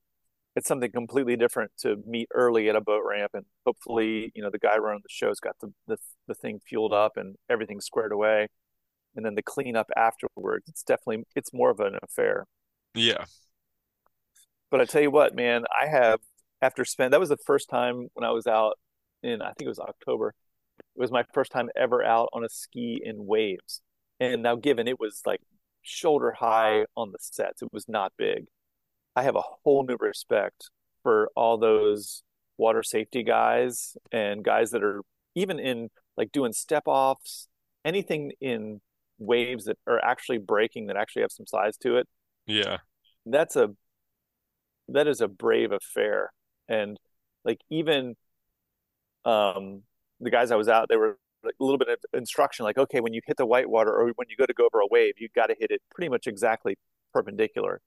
[0.57, 4.51] It's something completely different to meet early at a boat ramp and hopefully, you know,
[4.51, 8.13] the guy running the show's got the the, the thing fueled up and everything squared
[8.13, 8.49] away.
[9.17, 10.69] And then the cleanup afterwards.
[10.69, 12.47] It's definitely it's more of an affair.
[12.95, 13.27] Yeah,
[14.71, 16.21] But I tell you what, man, I have
[16.63, 18.79] after spend that was the first time when I was out
[19.23, 20.35] in I think it was October.
[20.79, 23.83] It was my first time ever out on a ski in waves.
[24.21, 25.41] And now given it was like
[25.83, 28.47] shoulder high on the sets, it was not big.
[29.17, 30.71] I have a whole new respect
[31.03, 32.23] for all those
[32.59, 35.01] water safety guys and guys that are
[35.35, 37.49] even in like doing step offs,
[37.85, 38.81] anything in
[39.19, 42.07] waves that are actually breaking that actually have some size to it.
[42.47, 42.79] yeah,
[43.25, 43.71] That's a
[44.89, 46.33] that is a brave affair.
[46.69, 46.99] And
[47.45, 48.17] like even
[49.25, 49.83] um
[50.21, 53.01] the guys I was out, they were like a little bit of instruction, like, okay,
[53.01, 55.15] when you hit the white water or when you go to go over a wave,
[55.19, 56.77] you got to hit it pretty much exactly
[57.13, 57.81] perpendicular.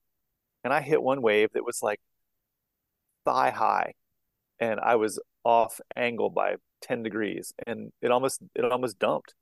[0.64, 2.00] And I hit one wave that was like
[3.26, 3.94] thigh high,
[4.60, 9.34] and I was off angle by 10 degrees, and it almost it almost dumped.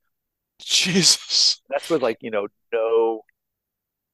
[0.59, 1.61] Jesus.
[1.69, 3.21] That's with like, you know, no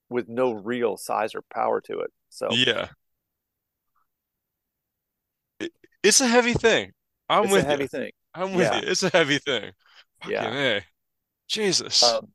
[0.08, 2.12] with no real size or power to it.
[2.28, 2.88] So Yeah,
[5.60, 6.92] it, it's a heavy thing.
[7.28, 7.70] I'm it's a with you.
[7.70, 8.10] heavy thing.
[8.34, 8.90] I'm with you.
[8.90, 9.72] It's a heavy thing.
[10.22, 10.54] Fucking yeah.
[10.54, 10.80] A.
[11.48, 12.02] Jesus.
[12.02, 12.28] Um,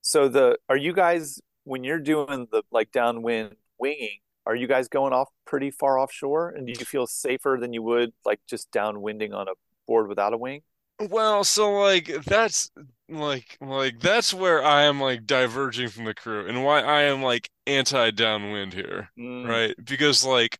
[0.00, 4.88] so the are you guys when you're doing the like downwind winging, are you guys
[4.88, 6.50] going off pretty far offshore?
[6.50, 9.52] And do you feel safer than you would like just downwinding on a
[9.86, 10.62] board without a wing?
[11.10, 12.70] Well, so like that's
[13.08, 17.22] like like that's where I am like diverging from the crew and why I am
[17.22, 19.74] like anti downwind here, Mm, right?
[19.84, 20.58] Because like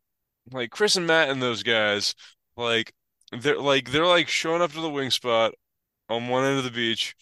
[0.53, 2.15] like Chris and Matt and those guys,
[2.57, 2.93] like
[3.33, 5.55] they're like they're like showing up to the wing spot
[6.09, 7.15] on one end of the beach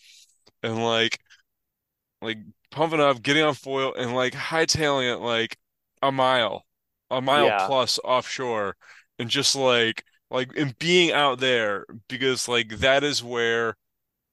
[0.62, 1.18] and like
[2.22, 2.38] like
[2.70, 5.56] pumping up, getting on foil and like hightailing it like
[6.02, 6.64] a mile,
[7.10, 8.76] a mile yeah, plus offshore
[9.18, 13.76] and just like like and being out there because like that is where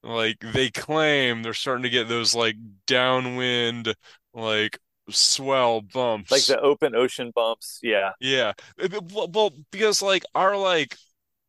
[0.02, 3.94] like they claim they're starting to get those like downwind
[4.34, 4.78] like
[5.10, 6.30] swell bumps.
[6.30, 7.80] like the open ocean bumps.
[7.82, 8.52] Yeah, Yeah.
[9.12, 10.96] Well, because like our like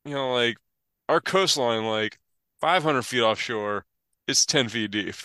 [0.06, 0.58] you know like
[1.08, 2.20] our coastline like
[2.62, 3.86] 500 feet offshore
[4.28, 5.16] it's 10 feet deep,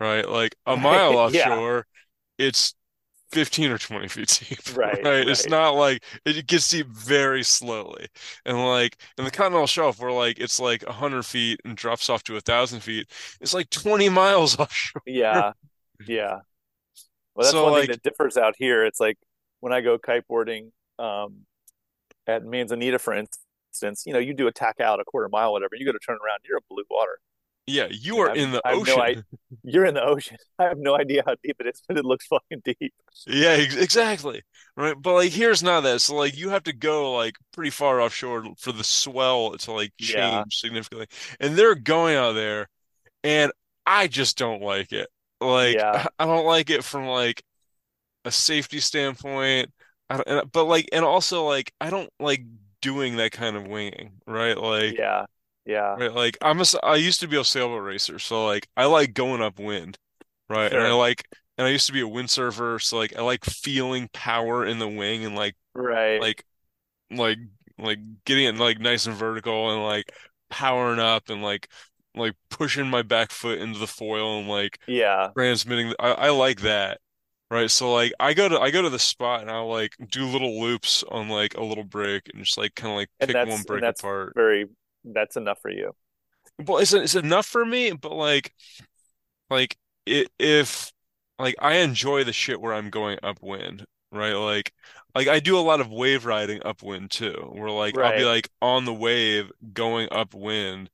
[0.00, 0.28] right?
[0.28, 1.12] Like a mile.
[1.32, 1.86] Yeah, offshore
[2.38, 2.74] it's
[3.30, 4.60] 15 or 20 feet deep,
[5.04, 5.28] right, right?
[5.28, 8.06] It's not like it gets deep very slowly.
[8.44, 12.22] And like in the continental shelf where like it's like 100 feet and drops off
[12.24, 13.08] to a thousand feet,
[13.40, 15.02] it's like 20 miles offshore.
[15.06, 15.52] Yeah,
[16.06, 16.40] yeah.
[17.34, 18.84] Well, that's So one thing that differs out here.
[18.84, 19.18] It's like
[19.60, 21.46] when I go kiteboarding um,
[22.26, 25.76] at Manzanita, for instance, you know, you do a tack out a quarter mile, whatever,
[25.76, 27.18] you go to turn around, you're in blue water.
[27.68, 29.24] Yeah, you are I've in the I have no I ocean.
[29.64, 30.36] you're in the ocean.
[30.58, 32.94] I have no idea how deep it is, but it looks fucking deep.
[33.26, 34.42] Yeah, ex exactly.
[34.76, 34.94] Right.
[35.00, 36.00] But like here's not that.
[36.00, 39.92] So like you have to go like pretty far offshore for the swell to like
[39.98, 41.08] Yeah, change significantly.
[41.40, 42.68] And they're going out there
[43.24, 43.52] and
[43.86, 45.08] I just don't like it.
[45.40, 47.42] Like yeah, I don't like it from like
[48.24, 49.72] a safety standpoint.
[50.10, 52.44] I don't, and, but like and also like I don't like
[52.82, 54.58] doing that kind of winging, right?
[54.58, 55.26] Like, Yeah.
[55.68, 55.96] Yeah.
[55.96, 59.14] right, like I'm a, I used to be a sailboat racer, so like I like
[59.14, 59.98] going upwind,
[60.48, 60.72] right?
[60.72, 61.26] And I like,
[61.58, 64.88] and I used to be a windsurfer, so like I like feeling power in the
[64.88, 66.26] wing and like, Right.
[66.26, 66.44] like,
[67.10, 67.38] like,
[67.78, 70.12] like getting it like nice and vertical and like
[70.50, 71.68] powering up and like,
[72.16, 75.34] like pushing my back foot into the foil and like Yeah.
[75.36, 75.94] transmitting.
[76.00, 77.00] I, I like that.
[77.50, 77.70] Right.
[77.70, 80.60] So like I go to I go to the spot and I'll like do little
[80.60, 83.84] loops on like a little break and just like kind of like pick one break
[83.84, 84.36] that's apart.
[84.36, 84.66] very
[85.04, 85.92] that's enough for you.
[86.58, 88.54] Well, it's it's enough for me, but like
[89.50, 90.92] like it if
[91.38, 94.34] like I enjoy the shit where I'm going upwind, right?
[94.34, 94.72] Like
[95.14, 98.50] like I do a lot of wave riding upwind too, where like I'll be like
[98.62, 100.90] on the wave going upwind,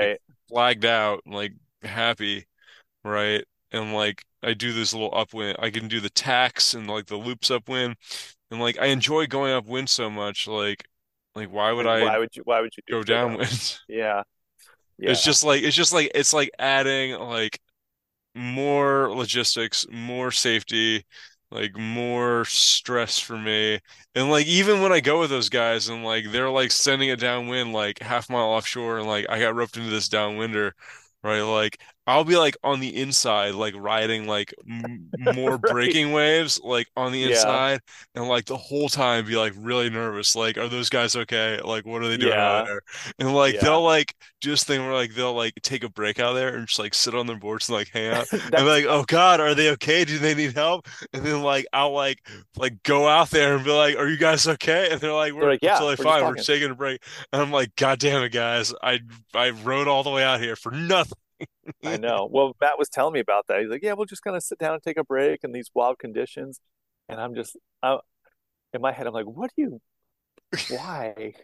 [0.00, 0.20] like Right.
[0.48, 2.46] flagged out, like happy.
[3.04, 3.44] right?
[3.72, 5.56] And like I do this little upwind.
[5.60, 7.96] I can do the tacks and like the loops upwind.
[8.50, 10.46] And like I enjoy going upwind so much.
[10.48, 10.86] Like
[11.34, 13.48] like why would Like I why would you why would you do go downwind?
[13.48, 13.80] downwind?
[13.88, 14.22] Yeah.
[15.06, 17.60] It's just like it's just like it's like adding like
[18.34, 21.04] more logistics, more safety,
[21.50, 23.80] like more stress for me.
[24.14, 27.20] And like even when I go with those guys and like they're like sending it
[27.20, 30.72] downwind like half mile offshore and like I got roped into this downwinder,
[31.24, 31.42] right?
[31.42, 35.96] Like I'll be like on the inside, like riding like m more Right.
[35.96, 37.24] breaking waves, like on the Yeah.
[37.24, 37.80] inside,
[38.14, 40.36] and like the whole time be like really nervous.
[40.36, 41.60] Like, are those guys okay?
[41.64, 42.82] Like, what are they doing out there?
[43.18, 43.60] And like Yeah.
[43.60, 46.66] they'll like do this thing where like they'll like take a break out there and
[46.66, 49.40] just like sit on their boards and like hang out and be like, oh God,
[49.40, 50.04] are they okay?
[50.04, 50.86] Do they need help?
[51.12, 52.18] And then like I'll like
[52.56, 54.88] like go out there and be like, are you guys okay?
[54.90, 56.26] And they're like, they're we're like, yeah, totally we're just fine.
[56.26, 57.02] We're taking a break.
[57.32, 58.72] And I'm like, God damn it, guys.
[58.82, 59.00] I
[59.34, 61.18] I rode all the way out here for nothing.
[61.84, 62.28] I know.
[62.30, 63.60] Well, Matt was telling me about that.
[63.60, 65.70] He's like, yeah, we'll just kind of sit down and take a break in these
[65.74, 66.60] wild conditions.
[67.08, 67.98] And I'm just, I,
[68.72, 69.80] in my head, I'm like, what do you,
[70.70, 71.34] why?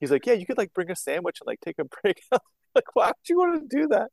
[0.00, 2.20] He's like, yeah, you could like bring a sandwich and like take a break.
[2.74, 4.10] Like, why would you want to do that?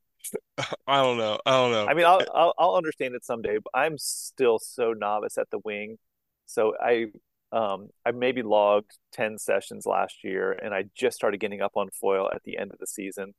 [0.86, 1.38] I don't know.
[1.44, 1.86] I don't know.
[1.86, 5.58] I mean, I'll, I'll I'll understand it someday, but I'm still so novice at the
[5.58, 5.98] wing.
[6.46, 7.06] So I
[7.52, 11.90] um I maybe logged 10 sessions last year and I just started getting up on
[11.90, 13.34] foil at the end of the season.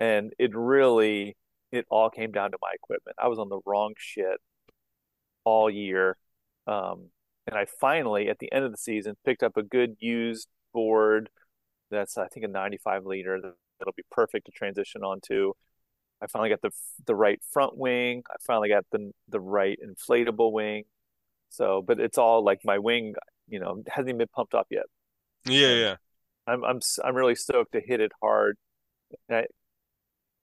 [0.00, 1.36] And it really
[1.72, 3.16] it all came down to my equipment.
[3.20, 4.38] I was on the wrong shit
[5.44, 6.16] all year.
[6.66, 7.10] Um
[7.46, 11.30] and I finally at the end of the season picked up a good used board
[11.90, 13.40] that's I think a 95 liter
[13.78, 15.52] that'll be perfect to transition onto.
[16.22, 16.70] I finally got the
[17.06, 18.24] the right front wing.
[18.30, 20.84] I finally got the the right inflatable wing.
[21.50, 23.14] So, but it's all like my wing,
[23.48, 24.86] you know, hasn't even been pumped up yet,
[25.46, 25.96] Yeah, yeah.
[26.46, 28.56] I'm I'm I'm really stoked to hit it hard.
[29.30, 29.46] I,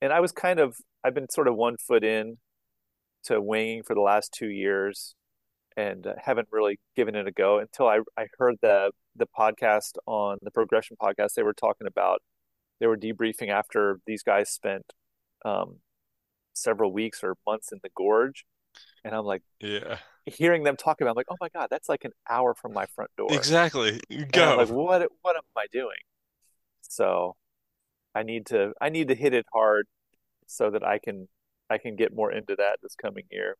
[0.00, 2.38] and I was kind of I've been sort of one foot in
[3.24, 5.14] to winging for the last two years,
[5.76, 9.92] and uh, haven't really given it a go until I I heard the the podcast
[10.06, 11.34] on the progression podcast.
[11.34, 12.22] They were talking about
[12.80, 14.92] they were debriefing after these guys spent
[15.44, 15.76] um,
[16.54, 18.44] several weeks or months in the gorge.
[19.04, 19.98] And I'm like, Yeah.
[20.26, 22.74] hearing them talk about, it, I'm like, oh my God, that's like an hour from
[22.74, 23.28] my front door.
[23.30, 24.00] Exactly.
[24.32, 24.56] Go.
[24.58, 25.96] like, what what am I doing?
[26.82, 27.36] So
[28.16, 29.86] I need to I need to hit it hard
[30.46, 31.28] so that I can
[31.70, 33.56] I can get more into that this coming year.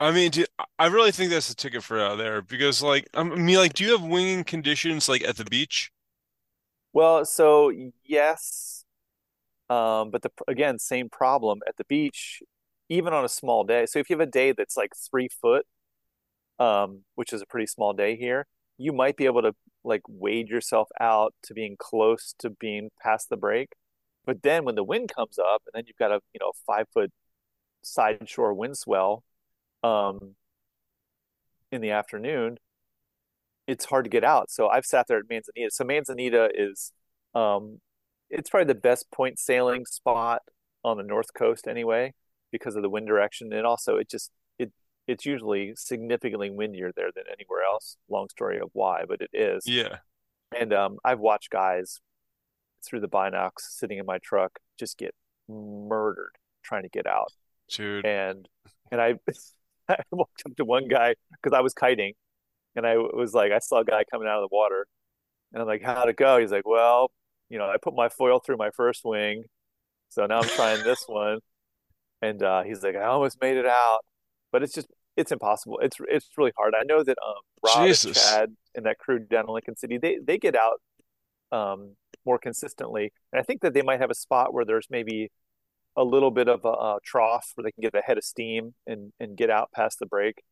[0.00, 0.44] I mean, do,
[0.78, 3.84] I really think that's a ticket for out there because, like, I mean, like, do
[3.84, 5.90] you have winging conditions like at the beach?
[6.92, 7.70] Well, so
[8.04, 8.84] yes,
[9.70, 12.42] um, but the again, same problem at the beach,
[12.88, 13.86] even on a small day.
[13.86, 15.66] So if you have a day that's like three foot,
[16.58, 18.46] um, which is a pretty small day here,
[18.78, 23.28] you might be able to like wade yourself out to being close to being past
[23.30, 23.70] the break.
[24.24, 26.86] But then when the wind comes up, and then you've got a you know five
[26.92, 27.12] foot
[27.82, 29.24] side shore wind swell
[29.82, 30.34] um,
[31.72, 32.58] in the afternoon,
[33.66, 34.50] it's hard to get out.
[34.50, 35.70] So I've sat there at Manzanita.
[35.70, 36.92] So Manzanita is
[37.34, 37.80] um,
[38.30, 40.42] it's probably the best point sailing spot
[40.84, 42.12] on the north coast anyway
[42.50, 44.30] because of the wind direction and also it just
[45.08, 47.96] it's usually significantly windier there than anywhere else.
[48.08, 49.64] Long story of why but it is.
[49.66, 49.96] Yeah,
[50.56, 52.00] and um, i've watched guys
[52.84, 55.14] through the binocs sitting in my truck just get
[55.48, 57.32] murdered trying to get out.
[57.70, 58.06] Dude.
[58.06, 58.48] and
[58.90, 59.14] and i
[59.88, 62.14] i walked up to one guy because i was kiting
[62.76, 64.86] and i was like i saw a guy coming out of the water
[65.52, 66.38] and i'm like how'd it go?
[66.38, 67.10] He's like well
[67.50, 69.44] you know i put my foil through my first wing
[70.08, 71.40] so now i'm trying this one.
[72.20, 74.00] And uh, he's like, I almost made it out,
[74.50, 74.88] but it's just
[75.18, 75.80] it's impossible.
[75.82, 76.74] It's it's really hard.
[76.78, 78.30] I know that um, Rob and Jesus.
[78.30, 80.80] Chad and that crew down in Lincoln City, they they get out
[81.50, 85.30] um, more consistently, and I think that they might have a spot where there's maybe
[85.96, 88.74] a little bit of a, a trough where they can get a head of steam
[88.86, 90.42] and and get out past the break.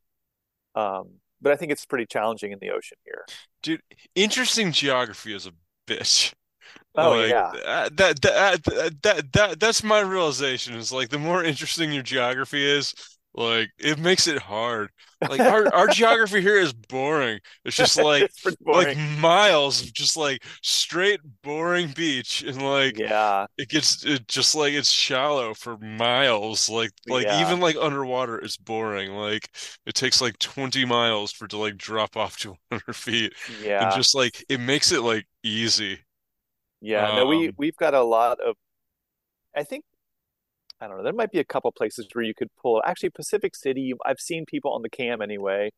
[0.74, 3.24] Um, but I think it's pretty challenging in the ocean here.
[3.62, 3.82] Dude,
[4.16, 5.52] interesting geography is a
[5.86, 6.34] bitch.
[6.96, 7.52] Oh Like yeah.
[7.64, 8.64] that, that that
[9.02, 12.94] that that that's my realization is like the more interesting your geography is,
[13.36, 14.90] like it makes it hard.
[15.28, 17.40] Like our our geography here is boring.
[17.64, 23.46] It's just like It's like miles of just like straight boring beach and like Yeah.
[23.58, 26.68] it gets it just like it's shallow for miles.
[26.70, 27.32] Like like Yeah.
[27.32, 29.12] even like underwater it's boring.
[29.12, 29.50] Like
[29.86, 33.34] it takes like 20 miles for to like drop off to 100 feet
[33.78, 33.90] and Yeah.
[33.90, 36.00] just like it makes it like easy.
[36.80, 37.10] Yeah.
[37.12, 38.56] No, we Um we've got a lot of
[39.56, 39.84] I think
[40.80, 41.04] I don't know.
[41.04, 42.82] There might be a couple places where you could pull.
[42.84, 45.70] Actually, Pacific City, I've seen people on the cam anyway,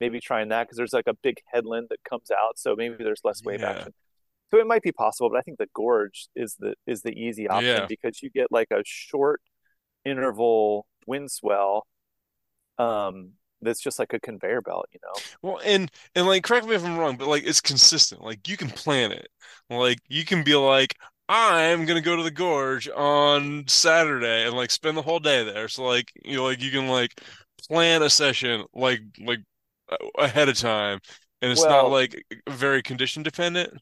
[0.00, 3.20] maybe trying that because there's like a big headland that comes out, so maybe there's
[3.24, 3.70] less wave yeah.
[3.70, 3.94] action.
[4.52, 7.48] So it might be possible, but I think the gorge is the is the easy
[7.48, 7.86] option Yeah.
[7.88, 9.40] because you get like a short
[10.04, 11.86] interval wind swell
[12.78, 13.32] um
[13.62, 15.12] that's just like a conveyor belt, you know.
[15.42, 18.22] Well, and and like correct me if I'm wrong, but like it's consistent.
[18.22, 19.28] Like you can plan it.
[19.70, 20.94] Like you can be like,
[21.28, 25.68] I'm gonna go to the gorge on Saturday and like spend the whole day there.
[25.68, 27.20] So like you know, like you can like
[27.68, 29.40] plan a session like like
[30.18, 31.00] ahead of time,
[31.42, 33.74] and it's not like very condition dependent.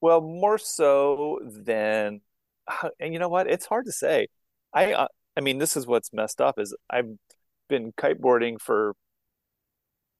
[0.00, 2.20] well, more so than
[3.00, 3.46] and you know what?
[3.48, 4.28] It's hard to say.
[4.74, 7.10] I uh, I mean, this is what's messed up is I've
[7.68, 8.94] been kiteboarding for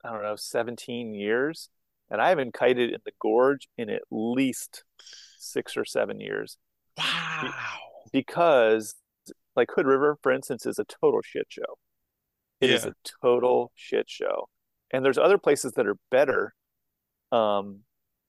[0.04, 1.68] I don't know, 17 years,
[2.10, 4.84] and I haven't kited in the gorge in at least
[5.42, 6.56] six or seven years
[6.98, 7.52] Wow.
[8.12, 8.94] because,
[9.56, 11.78] like Hood River, for instance, is a total shit show.
[12.60, 12.90] It is Yeah.
[12.90, 14.48] a total shit show.
[14.90, 16.54] And there's other places that are better
[17.32, 17.80] um,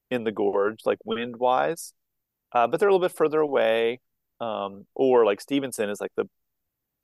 [0.09, 1.93] in the gorge, like wind wise,
[2.53, 3.99] uh, but they're a little bit further away.
[4.39, 6.27] Um, or like Stevenson is like the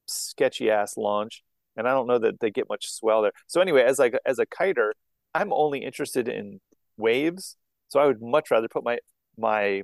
[0.08, 1.44] sketchy ass launch,
[1.78, 3.32] and I don't know that they get much swell there.
[3.48, 4.94] So anyway, as like as a kiter,
[5.34, 6.60] I'm only interested in
[6.98, 7.56] waves.
[7.90, 8.98] So I would much rather put my
[9.38, 9.84] my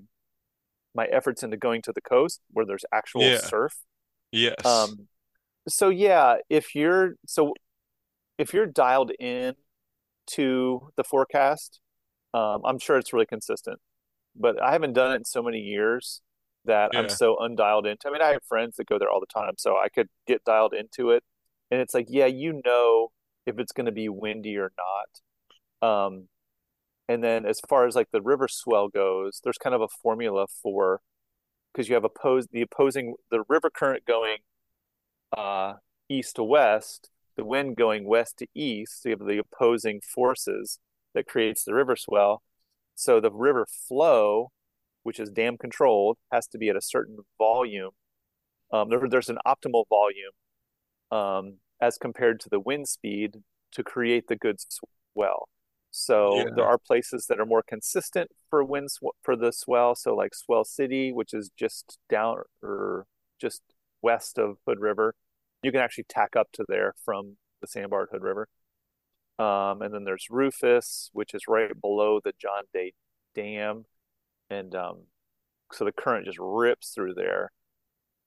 [0.96, 3.38] my efforts into going to the coast where there's actual Yeah.
[3.38, 3.78] surf.
[4.32, 4.66] Yes.
[4.66, 5.08] Um,
[5.68, 7.54] so yeah, if you're so
[8.38, 9.56] if you're dialed in
[10.28, 11.80] to the forecast,
[12.34, 13.80] um, I'm sure it's really consistent.
[14.36, 16.22] But I haven't done it in so many years
[16.66, 18.08] that I'm so undialed into.
[18.10, 20.44] I mean, I have friends that go there all the time, so I could get
[20.44, 21.24] dialed into it.
[21.72, 23.12] And it's like, yeah, you know
[23.46, 26.06] if it's going to be windy or not.
[26.06, 26.28] Um,
[27.08, 30.48] and then as far as like the river swell goes, there's kind of a formula
[30.62, 31.02] for
[31.72, 34.38] because you have opposed the opposing the river current going
[35.38, 35.74] uh,
[36.10, 39.04] east to west, the wind going west to east.
[39.04, 40.80] So you have the opposing forces
[41.14, 42.42] that creates the river swell.
[42.96, 44.52] So the river flow,
[45.04, 47.92] which is dam controlled, has to be at a certain volume.
[48.72, 50.32] Um, there, there's an optimal volume
[51.12, 53.44] um, as compared to the wind speed
[53.74, 54.58] to create the good
[55.14, 55.50] swell.
[55.98, 59.96] So there are places that are more consistent for wind sw- for the swell.
[59.96, 63.06] So like Swell City, which is just down or
[63.40, 63.62] just
[64.02, 65.16] west of Hood River,
[65.64, 68.50] you can actually tack up to there from the Sandbar at Hood River.
[69.40, 72.92] Um, and then there's Rufus, which is right below the John Day
[73.34, 73.86] Dam,
[74.50, 75.04] and um,
[75.72, 77.52] so the current just rips through there,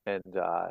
[0.06, 0.68] and uh,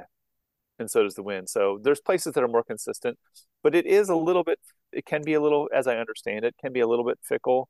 [0.80, 1.48] and so does the wind.
[1.48, 3.20] So there's places that are more consistent,
[3.62, 4.60] but it is a little bit.
[4.98, 7.70] It can be a little, as I understand it, can be a little bit fickle.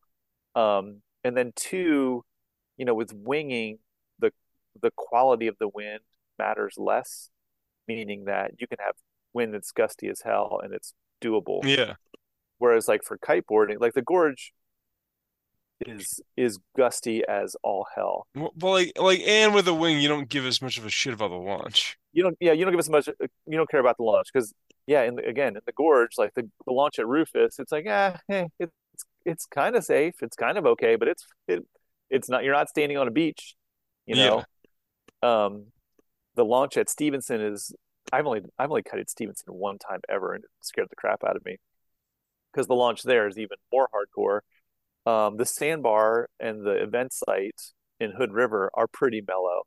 [0.56, 2.24] Um, and then two,
[2.78, 3.80] you know, with winging,
[4.18, 4.32] the
[4.82, 6.00] the quality of the wind
[6.40, 7.30] matters less,
[7.86, 8.94] meaning that you can have
[9.34, 11.66] wind that's gusty as hell and it's doable.
[11.66, 11.96] Yeah.
[12.60, 14.54] Whereas like for kiteboarding, like the gorge
[15.86, 18.28] is is gusty as all hell.
[18.36, 21.14] Well, like like and with a wing, you don't give as much of a shit
[21.14, 21.98] about the launch.
[22.14, 23.08] You don't, yeah, you don't give as much.
[23.08, 24.54] You don't care about the launch because,
[24.88, 28.18] yeah, and again in the gorge, like the, the launch at Rufus, it's like, yeah,
[28.30, 28.72] eh, it's
[29.26, 31.64] it's kind of safe, it's kind of okay, but it's it
[32.10, 32.44] it's not.
[32.44, 33.56] You're not standing on a beach,
[34.06, 34.44] you Yeah.
[35.22, 35.30] know.
[35.30, 35.66] Um,
[36.36, 37.74] the launch at Stevenson is.
[38.14, 41.26] I've only I've only cut at Stevenson one time ever, and it scared the crap
[41.26, 41.58] out of me
[42.54, 44.40] because the launch there is even more hardcore.
[45.08, 47.62] Um, the sandbar and the event site
[48.00, 49.62] in Hood River are pretty mellow.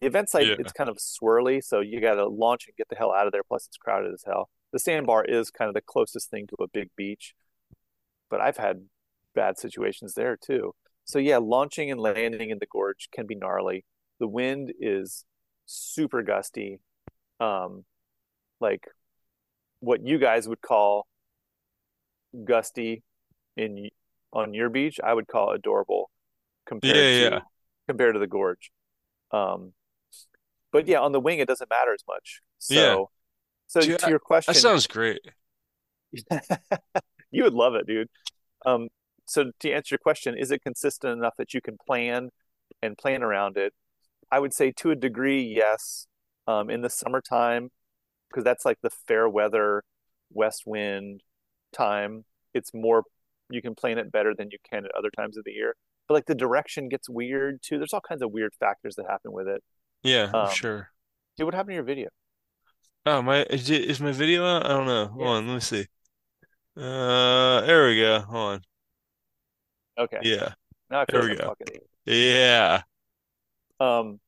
[0.00, 0.56] The event site, Yeah.
[0.60, 3.32] it's kind of swirly, so you got to launch and get the hell out of
[3.32, 3.42] there.
[3.42, 4.48] Plus, it's crowded as hell.
[4.72, 7.34] The sandbar is kind of the closest thing to a big beach,
[8.30, 8.88] but I've had
[9.34, 10.74] bad situations there too.
[11.04, 13.84] So yeah, launching and landing in the gorge can be gnarly.
[14.20, 15.24] The wind is
[15.64, 16.78] super gusty,
[17.40, 17.84] um,
[18.60, 18.86] like
[19.80, 21.06] what you guys would call
[22.44, 23.02] gusty
[23.56, 23.88] in
[24.36, 26.10] on your beach, I would call adorable
[26.66, 27.30] compared yeah.
[27.30, 27.42] to
[27.88, 28.70] compared to the gorge.
[29.30, 29.72] Um,
[30.72, 32.40] but yeah, on the wing it doesn't matter as much.
[32.68, 32.80] Yeah.
[32.80, 33.10] So
[33.68, 35.20] so Dude, to your question, that sounds great.
[37.30, 38.08] you would love it, dude.
[38.64, 38.88] Um,
[39.26, 42.30] so to answer your question, is it consistent enough that you can plan?
[42.82, 43.72] and plan around it.
[44.30, 46.06] I would say to a degree, yes.
[46.48, 47.70] Um, in the summertime,
[48.30, 49.82] because that's like the fair weather,
[50.30, 51.22] west wind
[51.72, 52.24] time.
[52.54, 53.02] It's more
[53.50, 55.74] you can plan it better than you can at other times of the year.
[56.08, 57.78] But like the direction gets weird too.
[57.78, 59.62] There's all kinds of weird factors that happen with it.
[60.02, 60.90] Yeah, Um, sure.
[61.36, 62.08] dude, what happened to your video?
[63.06, 64.62] Oh, my is, it, is my video on?
[64.62, 65.06] I don't know.
[65.08, 65.28] Hold Yeah.
[65.28, 65.86] on, let me see.
[66.76, 68.20] Uh, there we go.
[68.20, 68.62] Hold on.
[69.98, 70.20] Okay.
[70.20, 70.54] Yeah,
[70.90, 71.50] Now I feel there like we I'm go.
[71.50, 71.80] talking to you.
[72.06, 72.82] Yeah.
[73.80, 74.20] Um,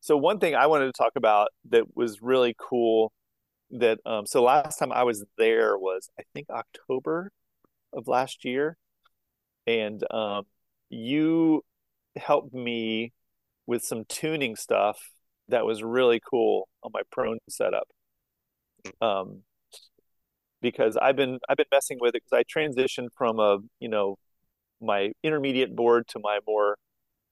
[0.00, 3.12] so one thing I wanted to talk about that was really cool
[3.72, 7.32] that um, so last time I was there was I think October
[7.92, 8.76] of last year,
[9.66, 10.44] and um,
[10.90, 11.64] you
[12.16, 13.12] helped me
[13.66, 15.10] with some tuning stuff
[15.48, 17.88] that was really cool on my prone setup.
[19.00, 19.42] Um,
[20.60, 24.16] because I've been I've been messing with it because I transitioned from a you know
[24.80, 26.76] my intermediate board to my more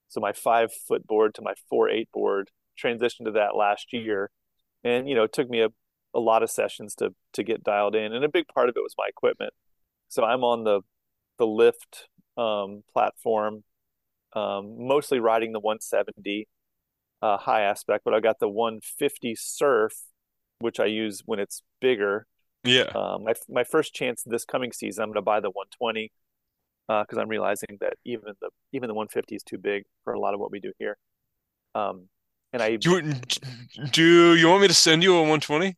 [0.09, 2.49] so my five foot board to my four eight board
[2.81, 4.29] transitioned to that last year.
[4.83, 5.69] And you know it took me a,
[6.13, 8.83] a lot of sessions to to get dialed in and a big part of it
[8.83, 9.53] was my equipment
[10.11, 10.81] so i'm on the
[11.39, 12.07] the lift
[12.37, 13.63] um, platform
[14.33, 16.47] um, mostly riding the 170
[17.21, 19.93] uh, high aspect but i got the 150 surf
[20.59, 22.27] which i use when it's bigger
[22.63, 22.91] Yeah.
[22.95, 26.11] um, my, my first chance this coming season i'm going to buy the 120
[26.87, 30.33] because I'm realizing that even the even the 150 is too big for a lot
[30.33, 30.97] of what we do here.
[31.73, 32.09] Um,
[32.53, 33.13] and I, Do you,
[33.91, 35.77] do you want me to send you a 120?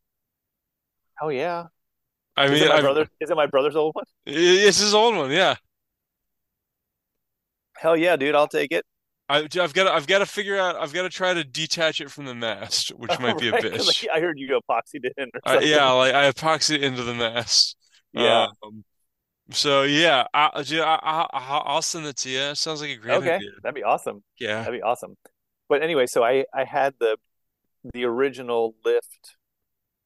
[1.22, 1.68] oh yeah,
[2.36, 3.08] I is mean, it my I've brother?
[3.20, 4.06] Is it my brother's old one?
[4.26, 5.32] it's his old one.
[5.32, 5.56] Yeah.
[7.78, 8.86] Hell yeah, dude, I'll take it.
[9.30, 10.76] I, I've got to, I've got to figure out.
[10.76, 13.64] I've got to try to detach it from the mast, which might be a right?
[13.64, 14.06] Bitch.
[14.14, 17.14] I heard you epoxied it in or Uh, yeah, like I epoxy it into the
[17.14, 17.78] mast.
[18.12, 18.48] Yeah.
[18.64, 18.84] Um,
[19.52, 22.40] so yeah, I, dude, I, I, I- I'll send it to you.
[22.40, 23.52] It sounds like a great Okay, idea.
[23.64, 24.24] that'd be awesome.
[24.40, 24.60] Yeah.
[24.64, 25.18] That'd be awesome.
[25.70, 27.18] But anyway, so I I had the
[27.94, 29.38] the original lift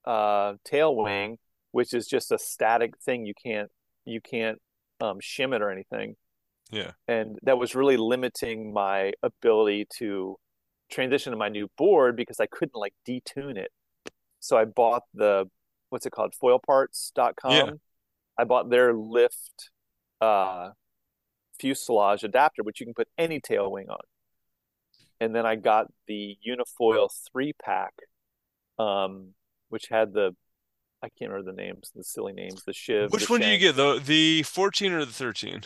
[0.05, 1.37] uh tail wing,
[1.71, 3.25] which is just a static thing.
[3.25, 3.69] You can't
[4.05, 4.59] you can't
[5.01, 6.15] um shim it or anything.
[6.69, 6.91] Yeah.
[7.07, 10.35] and that was really limiting my ability to
[10.91, 13.71] transition to my new board because I couldn't like detune it.
[14.41, 15.45] So I bought the
[15.89, 16.49] what's it called Yeah.
[16.49, 17.79] foilparts.com.
[18.37, 19.69] I bought their lift
[20.21, 20.71] uh
[21.59, 24.01] fuselage adapter which you can put any tail wing on.
[25.19, 27.93] And then I got the Unifoil 3 pack
[28.77, 29.33] um
[29.69, 30.35] which had the
[31.03, 33.57] I can't remember the names, the silly names, the shiv, the Which one do you
[33.57, 33.99] get though?
[33.99, 35.63] The 14 or the 13?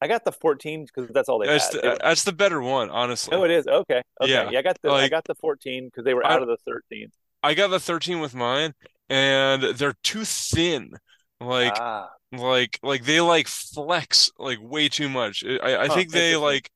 [0.00, 1.72] I got the 14 because that's all they That's had.
[1.82, 3.36] The, that's the better one, honestly.
[3.36, 3.66] Oh, it is.
[3.66, 4.02] Okay.
[4.20, 4.32] Okay.
[4.32, 4.50] Yeah.
[4.50, 6.56] Yeah, I got the I got the 14 because they were I out of the
[6.66, 7.10] 13.
[7.42, 8.74] I got the 13 with mine
[9.08, 10.92] and they're too thin.
[11.40, 15.44] Like Ah, like like they like flex like way too much.
[15.44, 16.70] I I huh, think they like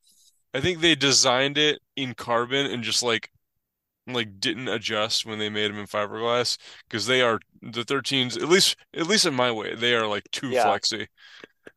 [0.54, 3.30] I think they designed it in carbon and just like
[4.06, 8.48] like didn't adjust when they made them in fiberglass because they are the 13s at
[8.48, 11.08] least at least in my way they are like too Yeah, flexy.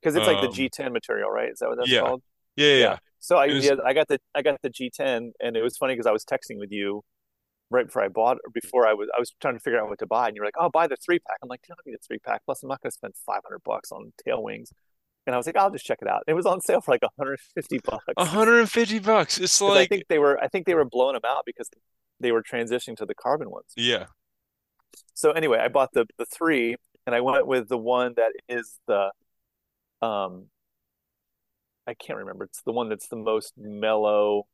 [0.01, 1.49] because it's like the Um G10 material, right?
[1.51, 1.99] Is that what that's yeah.
[1.99, 2.21] called?
[2.55, 2.79] Yeah, yeah.
[2.79, 2.97] Yeah.
[3.19, 5.93] So I is yeah, I got the I got the G10 and it was funny
[5.93, 7.03] because I was texting with you
[7.71, 9.99] right before I bought or before I was I was trying to figure out what
[9.99, 11.95] to buy and you're like, "Oh, buy the 3 pack." I'm like, "I don't need
[11.95, 12.43] a 3 pack.
[12.45, 14.71] Plus I'm not going to spend 500 bucks on tail wings."
[15.27, 17.03] And I was like, "I'll just check it out." It was on sale for like
[17.03, 18.05] 150 bucks.
[18.15, 19.39] 150 bucks.
[19.39, 21.69] It's like I think they were I think they were blowing them out because
[22.23, 23.71] they were transitioning to the carbon ones.
[23.77, 24.05] yeah.
[25.13, 28.79] so anyway, I bought the the three, and I went with the one that is
[28.87, 29.11] the
[30.01, 30.47] um
[31.85, 32.45] I can't remember.
[32.45, 34.47] It's the one that's the most mellow.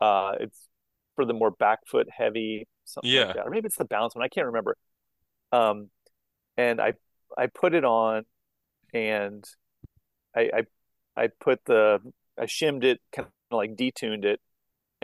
[0.00, 0.68] Uh, it's
[1.16, 3.32] for the more back foot heavy, something like Yeah.
[3.34, 4.24] that, or maybe it's the bounce one.
[4.24, 4.76] I can't remember.
[5.52, 5.90] Um,
[6.56, 6.94] and I
[7.36, 8.24] I put it on,
[8.92, 9.44] and
[10.36, 10.42] I
[11.16, 12.00] I, I put the
[12.38, 14.40] I shimmed it, kind of like detuned it,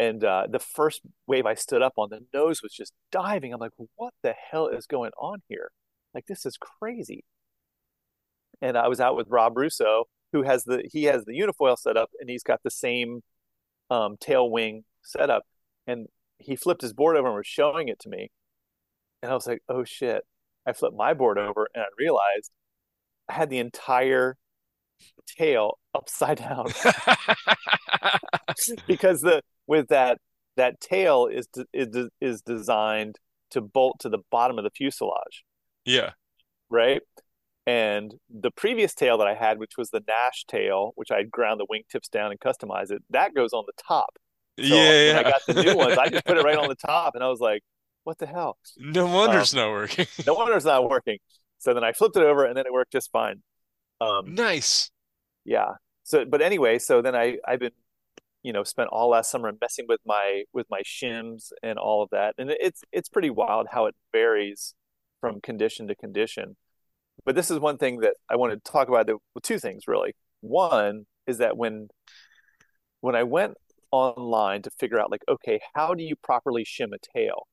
[0.01, 3.53] and uh, the first wave I stood up on, the nose was just diving.
[3.53, 5.73] I'm like, what the hell is going on here?
[6.15, 7.23] Like this is crazy.
[8.63, 11.99] And I was out with Rob Russo, who has the he has the unifoil set
[11.99, 13.21] up, and he's got the same
[13.91, 15.43] um, tail wing setup.
[15.87, 16.07] And
[16.39, 18.31] he flipped his board over and was showing it to me,
[19.23, 20.23] and I was like, oh shit!
[20.67, 22.51] I flipped my board over, and I realized
[23.29, 24.39] I had the entire
[25.27, 26.69] tail upside down
[28.87, 30.19] because the with that
[30.59, 33.17] that tail is is is designed
[33.53, 35.45] to bolt to the bottom of the fuselage,
[35.87, 36.11] Yeah.
[36.71, 37.03] right?
[37.67, 41.31] And the previous tail that I had, which was the Nash tail, which I had
[41.31, 44.11] ground the wingtips down and customized it, that goes on the top.
[44.61, 47.15] So when I got the new ones, I just put it right on the top,
[47.15, 47.63] and I was like,
[48.05, 50.07] "What the hell?" No wonder Um, it's not working.
[50.27, 51.19] no wonder it's not working.
[51.59, 53.43] So then I flipped it over, and then it worked just fine.
[54.01, 54.91] Um, Nice.
[55.45, 55.73] yeah.
[56.05, 57.73] So, but anyway, so then I I've been
[58.43, 62.11] you know, spent all last summer messing with my with my shims and all of
[62.11, 62.35] that.
[62.39, 64.75] And it's it's pretty wild how it varies
[65.21, 66.57] from condition to condition.
[67.25, 69.07] But this is one thing that I want to talk about.
[69.07, 70.15] That, well, two things really.
[70.41, 71.89] One is that when
[73.01, 73.55] when I went
[73.93, 77.47] online to figure out like, okay, how do you properly shim a tail?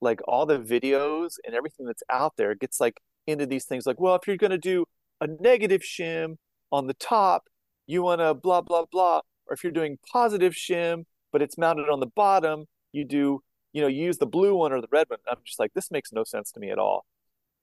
[0.00, 4.00] Like all the videos and everything that's out there gets like into these things like,
[4.00, 4.84] well, if you're gonna do
[5.20, 6.36] a negative shim
[6.70, 7.44] on the top,
[7.86, 9.22] you wanna blah blah blah.
[9.46, 13.40] Or if you're doing positive shim, but it's mounted on the bottom, you do,
[13.72, 15.18] you know, you use the blue one or the red one.
[15.28, 17.04] I'm just like, this makes no sense to me at all.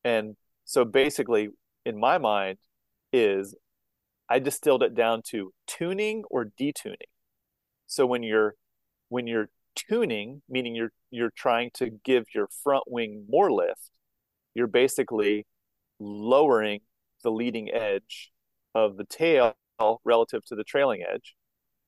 [0.03, 1.49] And so basically,
[1.85, 2.57] in my mind,
[3.11, 3.55] is
[4.29, 6.95] I distilled it down to tuning or detuning.
[7.87, 8.55] So when you're
[9.09, 13.91] when you're tuning, meaning you're you're trying to give your front wing more lift,
[14.55, 15.45] you're basically
[15.99, 16.81] lowering
[17.23, 18.31] the leading edge
[18.73, 19.55] of the tail
[20.03, 21.35] relative to the trailing edge.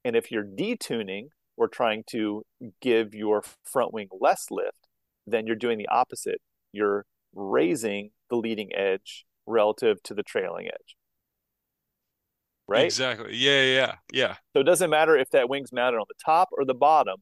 [0.06, 2.43] And if you're detuning or trying to
[2.80, 4.88] give your front wing less lift,
[5.26, 6.39] then you're doing the opposite.
[6.72, 10.95] You're raising the leading edge relative to the trailing edge.
[12.68, 12.86] Right?
[12.86, 13.36] Exactly.
[13.36, 14.36] Yeah, yeah, yeah.
[14.53, 17.18] So it doesn't matter if that wing's mounted on the top or the bottom,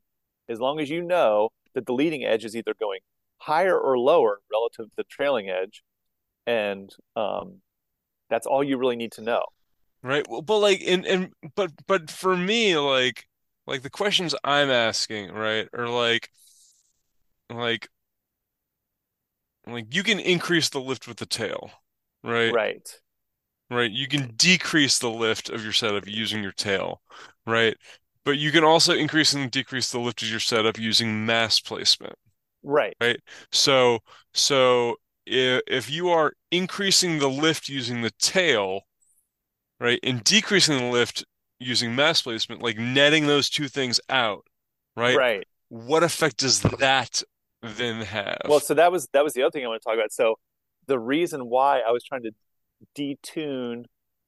[0.49, 2.99] as long as you know that the leading edge is either going
[3.37, 5.83] higher or lower relative to the trailing edge.
[6.45, 7.61] And um,
[8.29, 9.43] that's all you really need to know.
[10.03, 10.27] Right.
[10.27, 13.25] Well, but like and and but but for me, like
[13.65, 16.29] like the questions I'm asking, right, are like
[17.49, 17.87] like
[19.67, 21.71] like you can increase the lift with the tail,
[22.23, 22.53] right?
[22.53, 23.01] Right.
[23.69, 23.91] Right.
[23.91, 27.01] You can decrease the lift of your setup using your tail,
[27.45, 27.75] right?
[28.23, 32.15] But you can also increase and decrease the lift of your setup using mass placement,
[32.63, 32.95] Right.
[33.01, 33.19] right?
[33.51, 33.99] So
[34.33, 38.81] so if, if you are increasing the lift using the tail,
[39.83, 41.25] right, and decreasing the lift
[41.59, 44.45] using mass placement, like netting those two things out,
[44.95, 45.15] right?
[45.15, 45.47] Right.
[45.69, 47.23] What effect does that
[47.61, 48.41] then have?
[48.47, 50.11] Well, so that was that was the other thing I want to talk about.
[50.11, 50.35] So
[50.87, 52.31] the reason why I was trying to
[52.97, 53.85] detune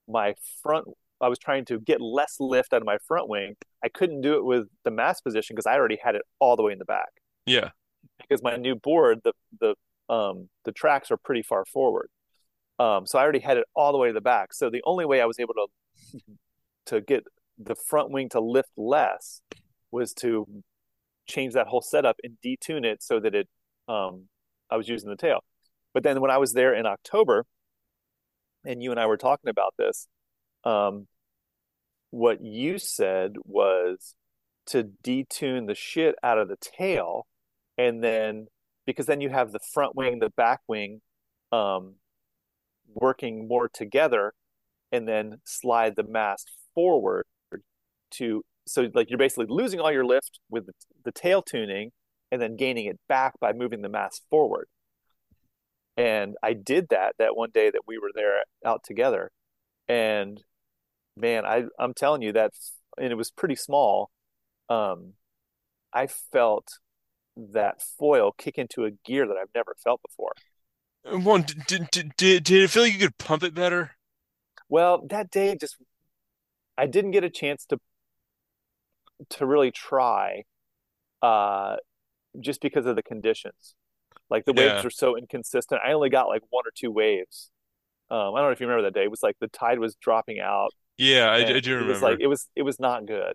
[0.08, 0.88] my front
[1.22, 3.56] I was trying to get less lift out of my front wing.
[3.84, 6.64] I couldn't do it with the mass position because I already had it all the
[6.64, 7.10] way in the back.
[7.46, 7.70] Yeah.
[8.20, 9.76] Because my new board, the the
[10.14, 12.10] um the tracks are pretty far forward.
[12.80, 14.54] Um so I already had it all the way to the back.
[14.54, 16.20] So the only way I was able to
[16.88, 17.24] to get
[17.58, 19.42] the front wing to lift less
[19.92, 20.46] was to
[21.28, 23.48] change that whole setup and detune it so that it
[23.88, 24.28] um
[24.70, 25.44] I was using the tail.
[25.94, 27.46] But then when I was there in October
[28.66, 30.08] and you and I were talking about this,
[30.64, 31.08] um,
[32.12, 34.16] what you said was
[34.68, 37.28] to detune the shit out of the tail,
[37.78, 38.48] and then
[38.86, 41.02] because then you have the front wing, the back wing,
[41.52, 41.96] um,
[42.94, 44.34] working more together,
[44.92, 47.26] and then slide the mast forward
[48.12, 50.68] to so like you're basically losing all your lift with
[51.04, 51.92] the, tail tuning,
[52.32, 54.68] and then gaining it back by moving the mast forward.
[55.98, 59.32] And I did that that one day that we were there out together,
[59.88, 60.44] and
[61.16, 62.52] man, I I'm telling you that,
[62.98, 64.10] and it was pretty small.
[64.70, 65.14] Um,
[65.94, 66.80] I felt
[67.38, 70.34] that foil kick into a gear that I've never felt before.
[71.10, 73.96] One, did, did, did, did it feel like you could pump it better?
[74.70, 75.78] Well, that day just
[76.78, 77.80] I didn't get a chance to
[79.30, 80.44] to really try
[81.22, 81.78] uh
[82.42, 83.76] just because of the conditions.
[84.30, 84.54] Like the Yeah.
[84.54, 85.82] waves were so inconsistent.
[85.86, 87.52] I only got like one or two waves.
[88.12, 89.06] Um, I don't know if you remember that day.
[89.06, 92.18] It was like the tide was dropping out Yeah, I, I do it was like
[92.20, 93.34] it was it was not good.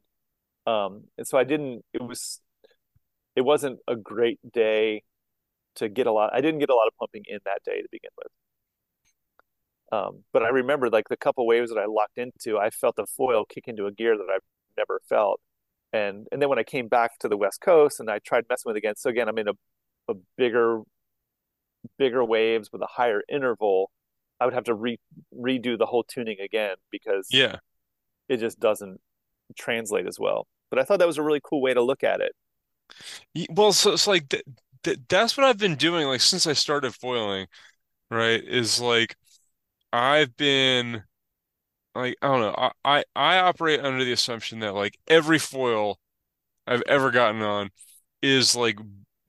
[0.66, 1.84] Um, and so I didn't.
[1.94, 2.40] It was
[3.36, 5.02] it wasn't a great day
[5.76, 6.30] to get a lot.
[6.34, 8.28] I didn't get a lot of pumping in that day to begin with.
[9.92, 13.06] Um, but I remember like the couple waves that I locked into, I felt the
[13.06, 14.42] foil kick into a gear that I've
[14.76, 15.40] never felt.
[15.92, 18.70] And and then when I came back to the West Coast and I tried messing
[18.70, 19.54] with it again, so again I'm in a,
[20.08, 20.82] a bigger
[21.98, 23.90] bigger waves with a higher interval.
[24.40, 24.98] I would have to re
[25.36, 27.58] redo the whole tuning again because Yeah.
[28.28, 29.00] it just doesn't
[29.56, 30.46] translate as well.
[30.70, 32.32] But I thought that was a really cool way to look at it.
[33.50, 34.28] Well, so it's like
[34.84, 37.46] th th that's what I've been doing like since I started foiling,
[38.10, 38.42] right?
[38.44, 39.16] Is like
[39.92, 41.04] I've been
[41.94, 42.54] like I don't know.
[42.56, 45.98] I, I I operate under the assumption that like every foil
[46.66, 47.70] I've ever gotten on
[48.22, 48.78] is like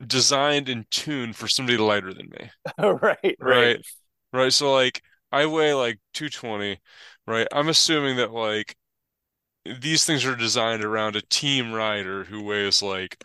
[0.05, 2.51] designed and tuned for somebody lighter than me.
[2.79, 3.81] right, right, Right.
[4.33, 4.53] Right.
[4.53, 6.79] So like I weigh like 220,
[7.27, 7.47] right?
[7.51, 8.75] I'm assuming that like
[9.65, 13.23] these things are designed around a team rider who weighs like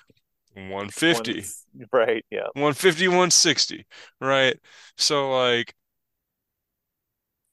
[1.09, 1.53] one, 150,
[1.93, 3.87] right, yeah, 150, 160,
[4.21, 4.59] right?
[4.97, 5.75] So like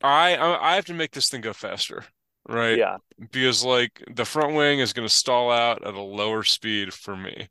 [0.01, 2.05] I I I have to make this thing go faster.
[2.47, 2.83] right?
[2.83, 2.97] Yeah.
[3.31, 7.15] Because like the front wing is going to stall out at a lower speed for
[7.15, 7.49] me,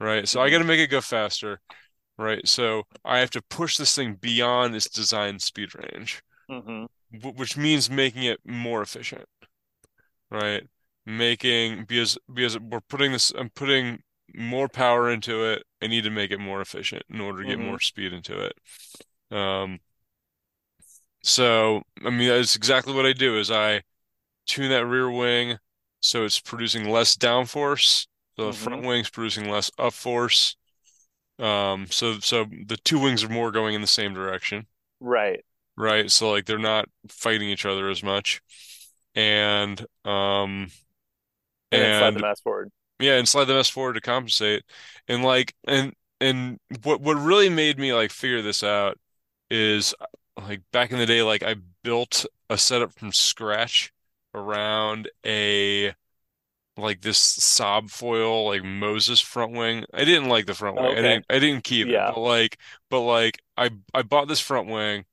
[0.00, 0.28] right?
[0.28, 1.60] So I got hmm to make it go faster,
[2.18, 2.46] right?
[2.48, 7.56] So I have to push this thing beyond its design speed range, hmm wh- which
[7.56, 9.28] means making it more efficient,
[10.30, 10.64] right?
[11.06, 14.02] Making because because we're putting this, I'm putting
[14.34, 15.64] more power into it.
[15.82, 18.38] I need to make it more efficient in order to get hmm more speed into
[18.40, 18.54] it.
[19.36, 19.80] Um,
[21.22, 23.82] so I mean that's exactly what I do is I
[24.46, 25.58] tune that rear wing
[26.00, 28.06] so it's producing less downforce.
[28.36, 30.56] The hmm front wing's producing less up force.
[31.38, 34.66] Um, so so the two wings are more going in the same direction,
[35.00, 35.44] Right.
[35.76, 36.10] right?
[36.10, 38.40] So like they're not fighting each other as much.
[39.14, 40.68] And um
[41.72, 42.70] And then slide the mass forward.
[43.02, 44.64] Yeah, and slide the mess forward to compensate.
[45.08, 48.98] And like and and what what really made me like figure this out
[49.50, 49.94] is
[50.40, 53.92] like back in the day, like I built a setup from scratch
[54.34, 55.94] around a
[56.76, 59.84] like this SABfoil like Moses front wing.
[59.94, 60.92] I didn't like the front wing.
[60.92, 61.02] I Okay.
[61.02, 61.92] didn't I didn't keep it.
[61.92, 62.14] Yeah.
[62.14, 62.58] But like
[62.90, 65.06] but like I I bought this front wing.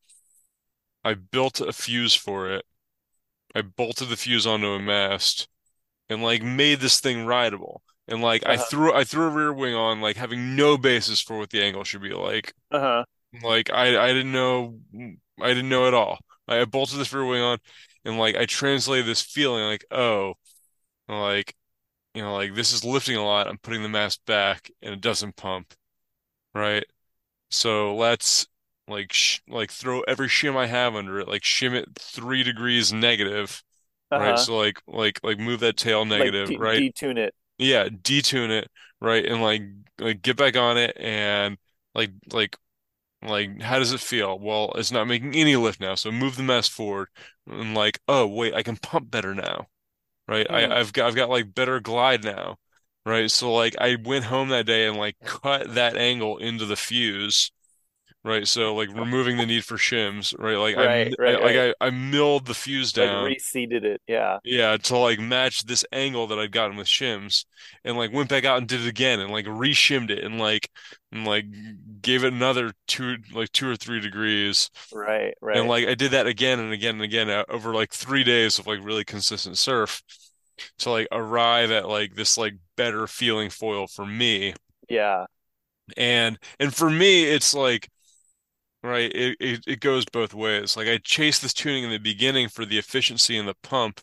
[1.03, 2.65] I built a fuse for it.
[3.55, 5.49] I bolted the fuse onto a mast
[6.09, 7.81] and like made this thing rideable.
[8.07, 8.69] And like I Uh-huh.
[8.69, 11.83] threw I threw a rear wing on like having no basis for what the angle
[11.83, 12.53] should be like.
[12.71, 13.03] Uh-huh.
[13.43, 14.79] Like I I didn't know
[15.41, 16.19] I didn't know at all.
[16.47, 17.59] I bolted this rear wing on
[18.05, 20.35] and like I translated this feeling like oh
[21.09, 21.55] like
[22.15, 23.47] you know, like this is lifting a lot.
[23.47, 25.73] I'm putting the mass back and it doesn't pump,
[26.55, 26.85] right?
[27.51, 28.47] So let's
[28.87, 32.93] like sh like throw every shim I have under it, like shim it three degrees
[32.93, 33.63] negative,
[34.15, 34.37] right?
[34.37, 34.39] Uh-huh.
[34.39, 36.85] So like like like move that tail Like negative, de right?
[36.91, 37.33] detune it.
[37.59, 38.69] Yeah, detune it,
[39.01, 39.25] right?
[39.25, 39.63] And like
[39.99, 41.57] like get back on it and
[41.95, 42.57] like like
[43.23, 44.39] like how does it feel?
[44.39, 47.09] Well, it's not making any lift now, so move the mast forward
[47.47, 49.67] and like, oh wait, I can pump better now
[50.27, 50.47] right?
[50.49, 50.79] I, Hmm.
[50.79, 52.57] I've got I've got like better glide now,
[53.05, 53.29] right?
[53.31, 57.51] So like I went home that day and like cut that angle into the fuse,
[58.23, 58.47] right?
[58.47, 60.57] So like removing the need for shims, right?
[60.57, 61.75] Like Right, I, I like right.
[61.81, 64.01] I, I milled the fuse down, Like reseated it.
[64.07, 64.39] Yeah.
[64.43, 67.45] yeah, to like match this angle that I'd gotten with shims,
[67.83, 70.69] and like went back out and did it again and like re-shimmed it and like
[71.11, 71.45] and like
[72.01, 74.69] gave it another two like two or three degrees.
[74.91, 77.93] Right, right, And like I did that again and again and again uh, over like
[77.93, 80.03] three days of like really consistent surf
[80.79, 84.53] to like arrive at like this like better feeling foil for me.
[84.89, 85.27] Yeah.
[85.97, 87.89] And and for me, it's like
[88.83, 90.77] right, it, it it goes both ways.
[90.77, 94.01] Like I chase this tuning in the beginning for the efficiency in the pump,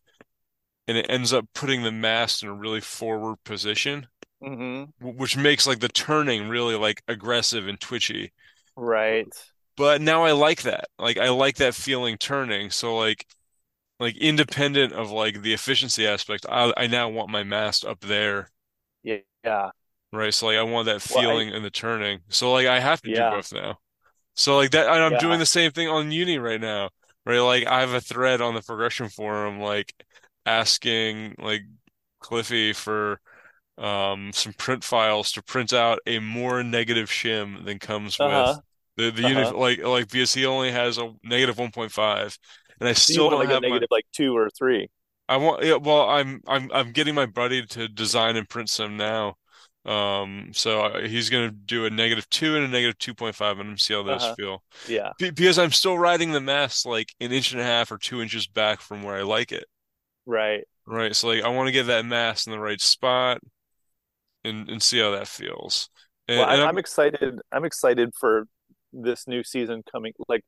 [0.89, 4.09] and it ends up putting the mast in a really forward position,
[4.41, 8.33] hmm which makes like the turning really like aggressive and twitchy.
[8.77, 9.35] Right.
[9.77, 10.89] But now I like that.
[10.99, 12.71] Like I like that feeling turning.
[12.71, 13.27] So like
[14.01, 18.51] like independent of like the efficiency aspect, I I now want my mast up there
[19.03, 19.19] Yeah.
[19.45, 19.71] Yeah.
[20.13, 20.33] right?
[20.35, 22.21] So like I want that Well, I feeling in the turning.
[22.29, 23.79] So like I have to do both now.
[24.37, 26.91] So like that, and I'm doing the same thing on Uni right now,
[27.25, 27.41] right?
[27.41, 29.95] Like I have a thread on the progression forum, like
[30.45, 31.63] asking like
[32.21, 33.21] Cliffy for
[33.79, 38.61] um some print files to print out a more negative shim than comes with Uh-huh.
[38.97, 39.55] the the Uh-huh.
[39.55, 42.39] like like because he only has a negative 1.5
[42.81, 44.89] and I So still want don't like a have my negative like two or three.
[45.29, 48.97] I want yeah, well I'm I'm I'm getting my buddy to design and print some
[48.97, 49.37] now.
[49.87, 54.03] Um so he's gonna do a negative two and a negative 2.5 and see how
[54.03, 54.35] those Uh-huh.
[54.37, 54.65] feel.
[54.89, 55.13] Yeah.
[55.19, 58.21] Be because I'm still riding the mass like an inch and a half or two
[58.21, 59.67] inches back from where I like it.
[60.27, 60.65] Right.
[60.87, 61.15] Right.
[61.15, 63.41] So like I want to get that mass in the right spot
[64.45, 65.89] and and see how that feels.
[66.29, 67.41] Well, I, and I'm I'm excited.
[67.53, 68.47] I'm excited for
[68.93, 70.13] this new season coming.
[70.29, 70.45] Like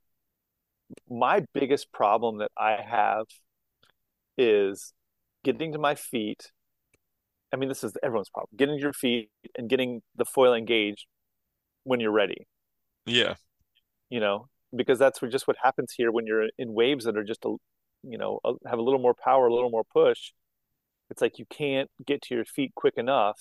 [1.09, 3.27] my biggest problem that I have
[4.37, 4.93] is
[5.45, 6.51] getting to my feet.
[7.53, 8.51] I mean, this is everyone's problem.
[8.57, 11.07] Getting to your feet and getting the foil engaged
[11.85, 12.47] when you're ready,
[13.07, 13.35] yeah.
[14.11, 17.25] you know, because that's what, just what happens here when you're in waves that are
[17.25, 17.55] just a,
[18.03, 20.33] you know, a, have a little more power, a little more push.
[21.11, 23.41] It's like you can't get to your feet quick enough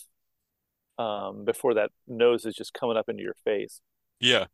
[0.97, 3.81] um, before that nose is just coming up into your face.
[4.19, 4.45] Yeah.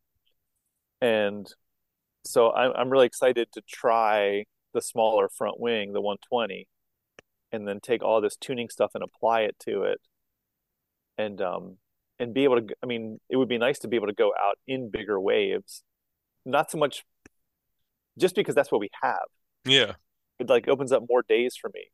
[1.01, 1.47] And
[2.25, 6.67] so I'm I'm really excited to try the smaller front wing, the 120,
[7.53, 10.01] and then take all this tuning stuff and apply it to it,
[11.17, 11.77] and um
[12.19, 12.75] and be able to.
[12.83, 15.83] I mean, it would be nice to be able to go out in bigger waves,
[16.45, 17.05] not so much
[18.17, 19.27] just because that's what we have.
[19.65, 19.93] Yeah.
[20.39, 21.85] It like opens up more days for me.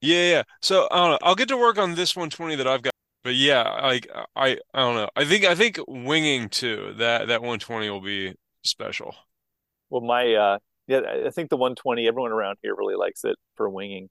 [0.00, 0.42] Yeah, yeah.
[0.62, 1.18] So I don't know.
[1.22, 2.92] I'll get to work on this 120 that I've got.
[3.24, 5.08] But yeah, like I I don't know.
[5.16, 6.94] I think I think winging too.
[6.98, 8.34] That that 120 will be
[8.64, 9.14] special.
[9.90, 12.06] Well, my uh yeah, I think the 120.
[12.06, 14.08] Everyone around here really likes it for winging.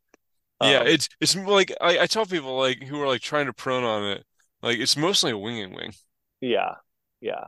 [0.61, 3.53] Yeah, Um, it's it's like I, I tell people like who are like trying to
[3.53, 4.25] prone on it,
[4.61, 5.93] like it's mostly a winging wing.
[6.41, 6.75] yeah,
[7.21, 7.45] yeah.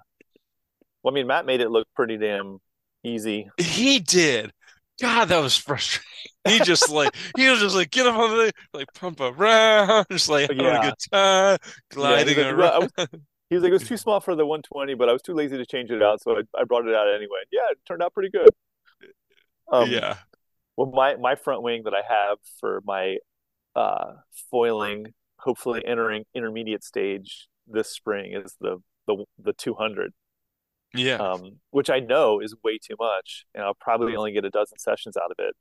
[1.04, 2.60] Well, I mean, Matt made it look pretty damn
[3.04, 3.50] easy.
[3.58, 4.52] He did.
[5.02, 6.04] God, that was frustrating.
[6.46, 10.30] He just like he was just like get up on the like pump around, just
[10.30, 11.58] like having a Yeah, good time,
[11.90, 12.40] gliding
[12.74, 12.80] I around.
[12.80, 12.92] was,
[13.50, 15.58] he was like, it was too small for the 120, but I was too lazy
[15.58, 17.42] to change it out, so I, I brought it out anyway.
[17.52, 18.54] Yeah, it turned out pretty good.
[19.72, 20.18] Um, Yeah,
[20.78, 23.18] well, my my front wing that I have for my
[23.76, 24.14] uh
[24.50, 30.14] foiling, hopefully entering intermediate stage this spring is the the the 200.
[30.94, 31.16] yeah.
[31.16, 34.78] um, which I know is way too much, and I'll probably only get a dozen
[34.80, 35.56] sessions out of it.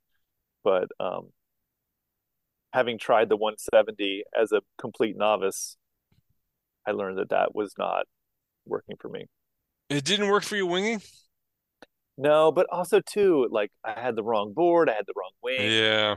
[0.63, 1.29] But um,
[2.73, 5.77] having tried the 170 as a complete novice,
[6.85, 8.05] I learned that that was not
[8.65, 9.27] working for me.
[9.89, 11.01] It didn't work for you winging?
[12.17, 15.71] No, but also too, like I had the wrong board, I had the wrong wing.
[15.71, 16.15] Yeah,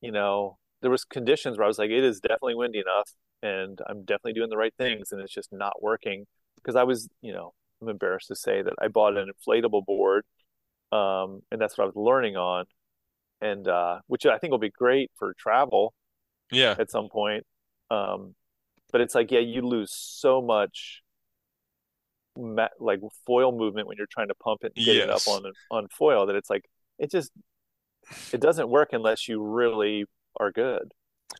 [0.00, 3.10] You know, there was conditions where I was like, it is definitely windy enough,
[3.42, 6.26] and I'm definitely doing the right things, and it's just not working
[6.56, 10.24] because I was, you know, I'm embarrassed to say that I bought an inflatable board,
[10.92, 12.66] um, and that's what I was learning on
[13.40, 15.94] and uh, which I think will be great for travel
[16.50, 16.74] yeah.
[16.78, 17.44] at some point.
[17.90, 18.34] Um,
[18.92, 21.02] but it's like, yeah, you lose so much
[22.36, 25.88] like foil movement when you're trying to pump it and get it up on on
[25.88, 26.64] foil that it's like
[26.98, 27.32] it just
[28.32, 30.04] it doesn't work unless you really
[30.38, 30.92] are good.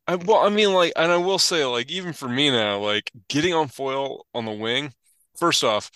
[0.06, 3.10] I, well, I mean, like, and I will say, like, even for me now, like,
[3.28, 4.94] getting on foil on the wing,
[5.36, 5.90] first off,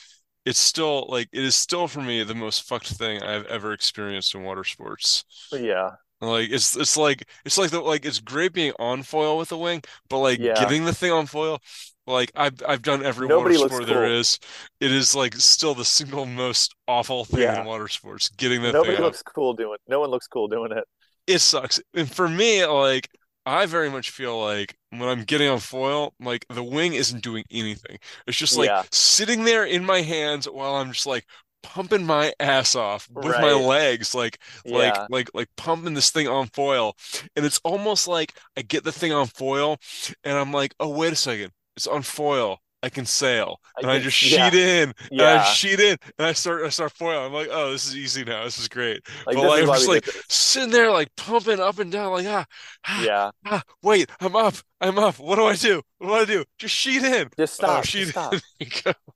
[0.44, 4.34] it's still like it is still for me the most fucked thing I've ever experienced
[4.34, 5.24] in water sports.
[5.52, 9.50] Yeah, Like it's it's like it's like the like it's great being on foil with
[9.50, 11.60] the wing, but like yeah, getting the thing on foil,
[12.06, 14.20] like I've I've done every water nobody looks sport there cool.
[14.20, 14.38] is.
[14.80, 18.92] It is like still the single most awful thing in water sports, getting that thing
[18.92, 19.02] nobody up.
[19.02, 19.78] looks cool doing.
[19.88, 20.84] No one looks cool doing it.
[21.26, 21.80] It sucks.
[21.94, 23.08] And for me, like
[23.46, 27.44] I very much feel like when I'm getting on foil, like the wing isn't doing
[27.50, 27.98] anything.
[28.26, 31.24] It's just like Yeah, sitting there in my hands while I'm just like
[31.62, 34.38] pumping my ass off with my legs, like
[34.68, 36.94] like Yeah, like like pumping this thing on foil.
[37.36, 39.78] And it's almost like I get the thing on foil
[40.24, 41.52] and I'm like, oh, wait a second.
[41.76, 42.58] It's on foil.
[42.82, 43.60] I can sail.
[43.76, 43.98] I And I can.
[43.98, 47.26] just sheet Yeah, in and I sheet in and I start I start foil.
[47.26, 48.44] I'm like, oh, this is easy now.
[48.44, 49.02] This is great.
[49.26, 52.44] Like But like I'm just like sitting there like pumping up and down like ah
[52.86, 56.24] ah Yeah, ah wait I'm up I'm up what do I do what do I
[56.24, 58.38] do just sheet in just oh stop, just stop.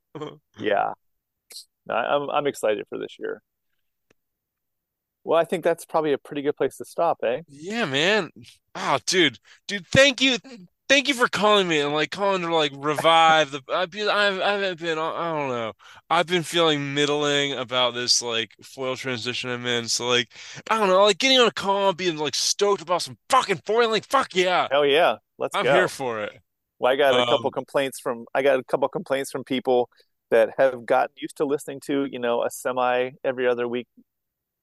[0.57, 0.93] Yeah,
[1.87, 3.43] No, I'm I'm excited for this year.
[5.25, 7.43] Well, I think that's probably a pretty good place to stop, eh?
[7.47, 8.31] yeah man
[8.75, 10.37] oh dude dude thank you
[10.89, 14.41] thank you for calling me and like calling to like revive the I've been I've
[14.41, 15.73] I haven't been I don't know.
[16.11, 19.89] I've been feeling middling about this like foil transition I'm in.
[19.89, 20.29] So like
[20.71, 23.63] I don't know like getting on a call and being like stoked about some fucking
[23.67, 24.69] foiling fuck yeah.
[24.71, 26.33] Hell yeah, let's I'm here for it.
[26.79, 29.91] Well, I got a couple um complaints from I got a couple complaints from people
[30.31, 33.89] that have gotten used to listening to, you know, a semi every other week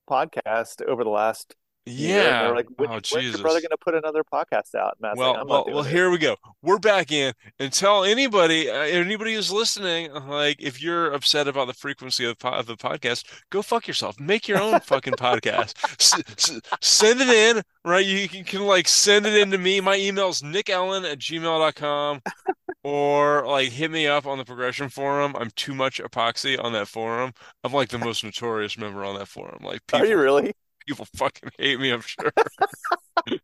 [0.09, 1.55] podcast over the last
[1.87, 4.93] and they're yeah like, when, oh when's your brother going to put another podcast out?
[4.93, 6.35] And Matt's like, Well, well, well, here we go.
[6.61, 11.67] We're back in and tell anybody, uh, anybody who's listening, like if you're upset about
[11.67, 14.19] the frequency of, of the podcast, go fuck yourself.
[14.19, 15.75] Make your own fucking podcast.
[15.99, 18.05] S s send it in, right?
[18.05, 19.79] You can, can like send it in to me.
[19.81, 22.21] My email's nickellyn at gmail.com
[22.83, 25.35] or like hit me up on the progression forum.
[25.37, 27.33] I'm too much epoxy on that forum.
[27.63, 29.59] I'm like the most notorious member on that forum.
[29.63, 30.53] Like Are you really?
[30.87, 32.31] People fucking hate me, I'm sure.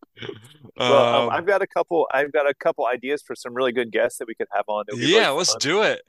[0.77, 2.07] Well, um, Um, I've got a couple.
[2.13, 4.85] I've got a couple ideas for some really good guests that we could have on.
[4.87, 5.59] Be really yeah, let's fun.
[5.59, 6.01] do it.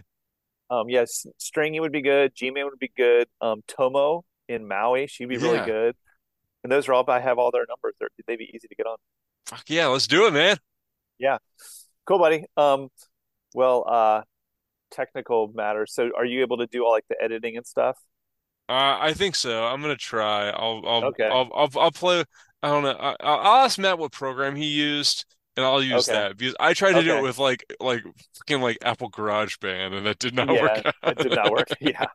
[0.71, 2.35] Um, yes, Stringy would be good.
[2.35, 3.29] G-Man would be good.
[3.41, 5.67] Um, Tomo in Maui, she'd be really Yeah.
[5.67, 5.97] good.
[6.63, 7.05] And those are all.
[7.11, 7.95] I have all their numbers.
[7.99, 8.97] They're, they'd be easy to get on.
[9.47, 10.57] Fuck yeah, let's do it, man.
[11.19, 11.39] Yeah,
[12.07, 12.47] cool, buddy.
[12.57, 12.89] Um,
[13.55, 14.23] well, uh,
[14.91, 15.93] technical matters.
[15.95, 17.99] So, are you able to do all like the editing and stuff?
[18.73, 19.65] Uh, I think so.
[19.67, 20.49] I'm gonna try.
[20.51, 22.25] I'll, I'll, Okay, I'll, I'll, I'll play.
[22.63, 22.93] I don't know.
[22.99, 26.55] I, I'll I'll ask Matt what program he used, and I'll use okay, that because
[26.59, 28.03] I tried to do it with like, like
[28.39, 30.95] fucking like Apple GarageBand, and that did not work Yeah, out.
[31.05, 31.69] it did not work.
[31.81, 32.07] Yeah,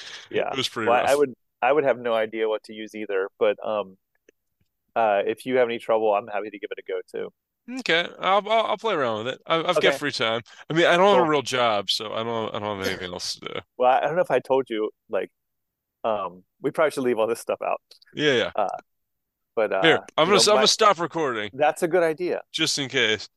[0.30, 0.52] yeah.
[0.52, 2.94] It was pretty Well, I, I would, I would have no idea what to use
[2.94, 3.28] either.
[3.38, 3.96] But um,
[4.96, 7.30] uh, if you have any trouble, I'm happy to give it a go too.
[7.80, 9.40] Okay, I'll, I'll, I'll play around with it.
[9.46, 10.42] I, I've got free time.
[10.68, 13.12] I mean, I don't have a real job, so I don't, I don't have anything
[13.12, 13.60] else to do.
[13.76, 15.30] Well, I don't know if I told you, like,
[16.04, 17.80] um, we probably should leave all this stuff out.
[18.14, 18.50] Yeah, yeah.
[18.54, 18.68] Uh,
[19.54, 22.40] but Here, uh, I'm gonna, know, I'm gonna stop recording that's a good idea.
[22.52, 23.28] just in case.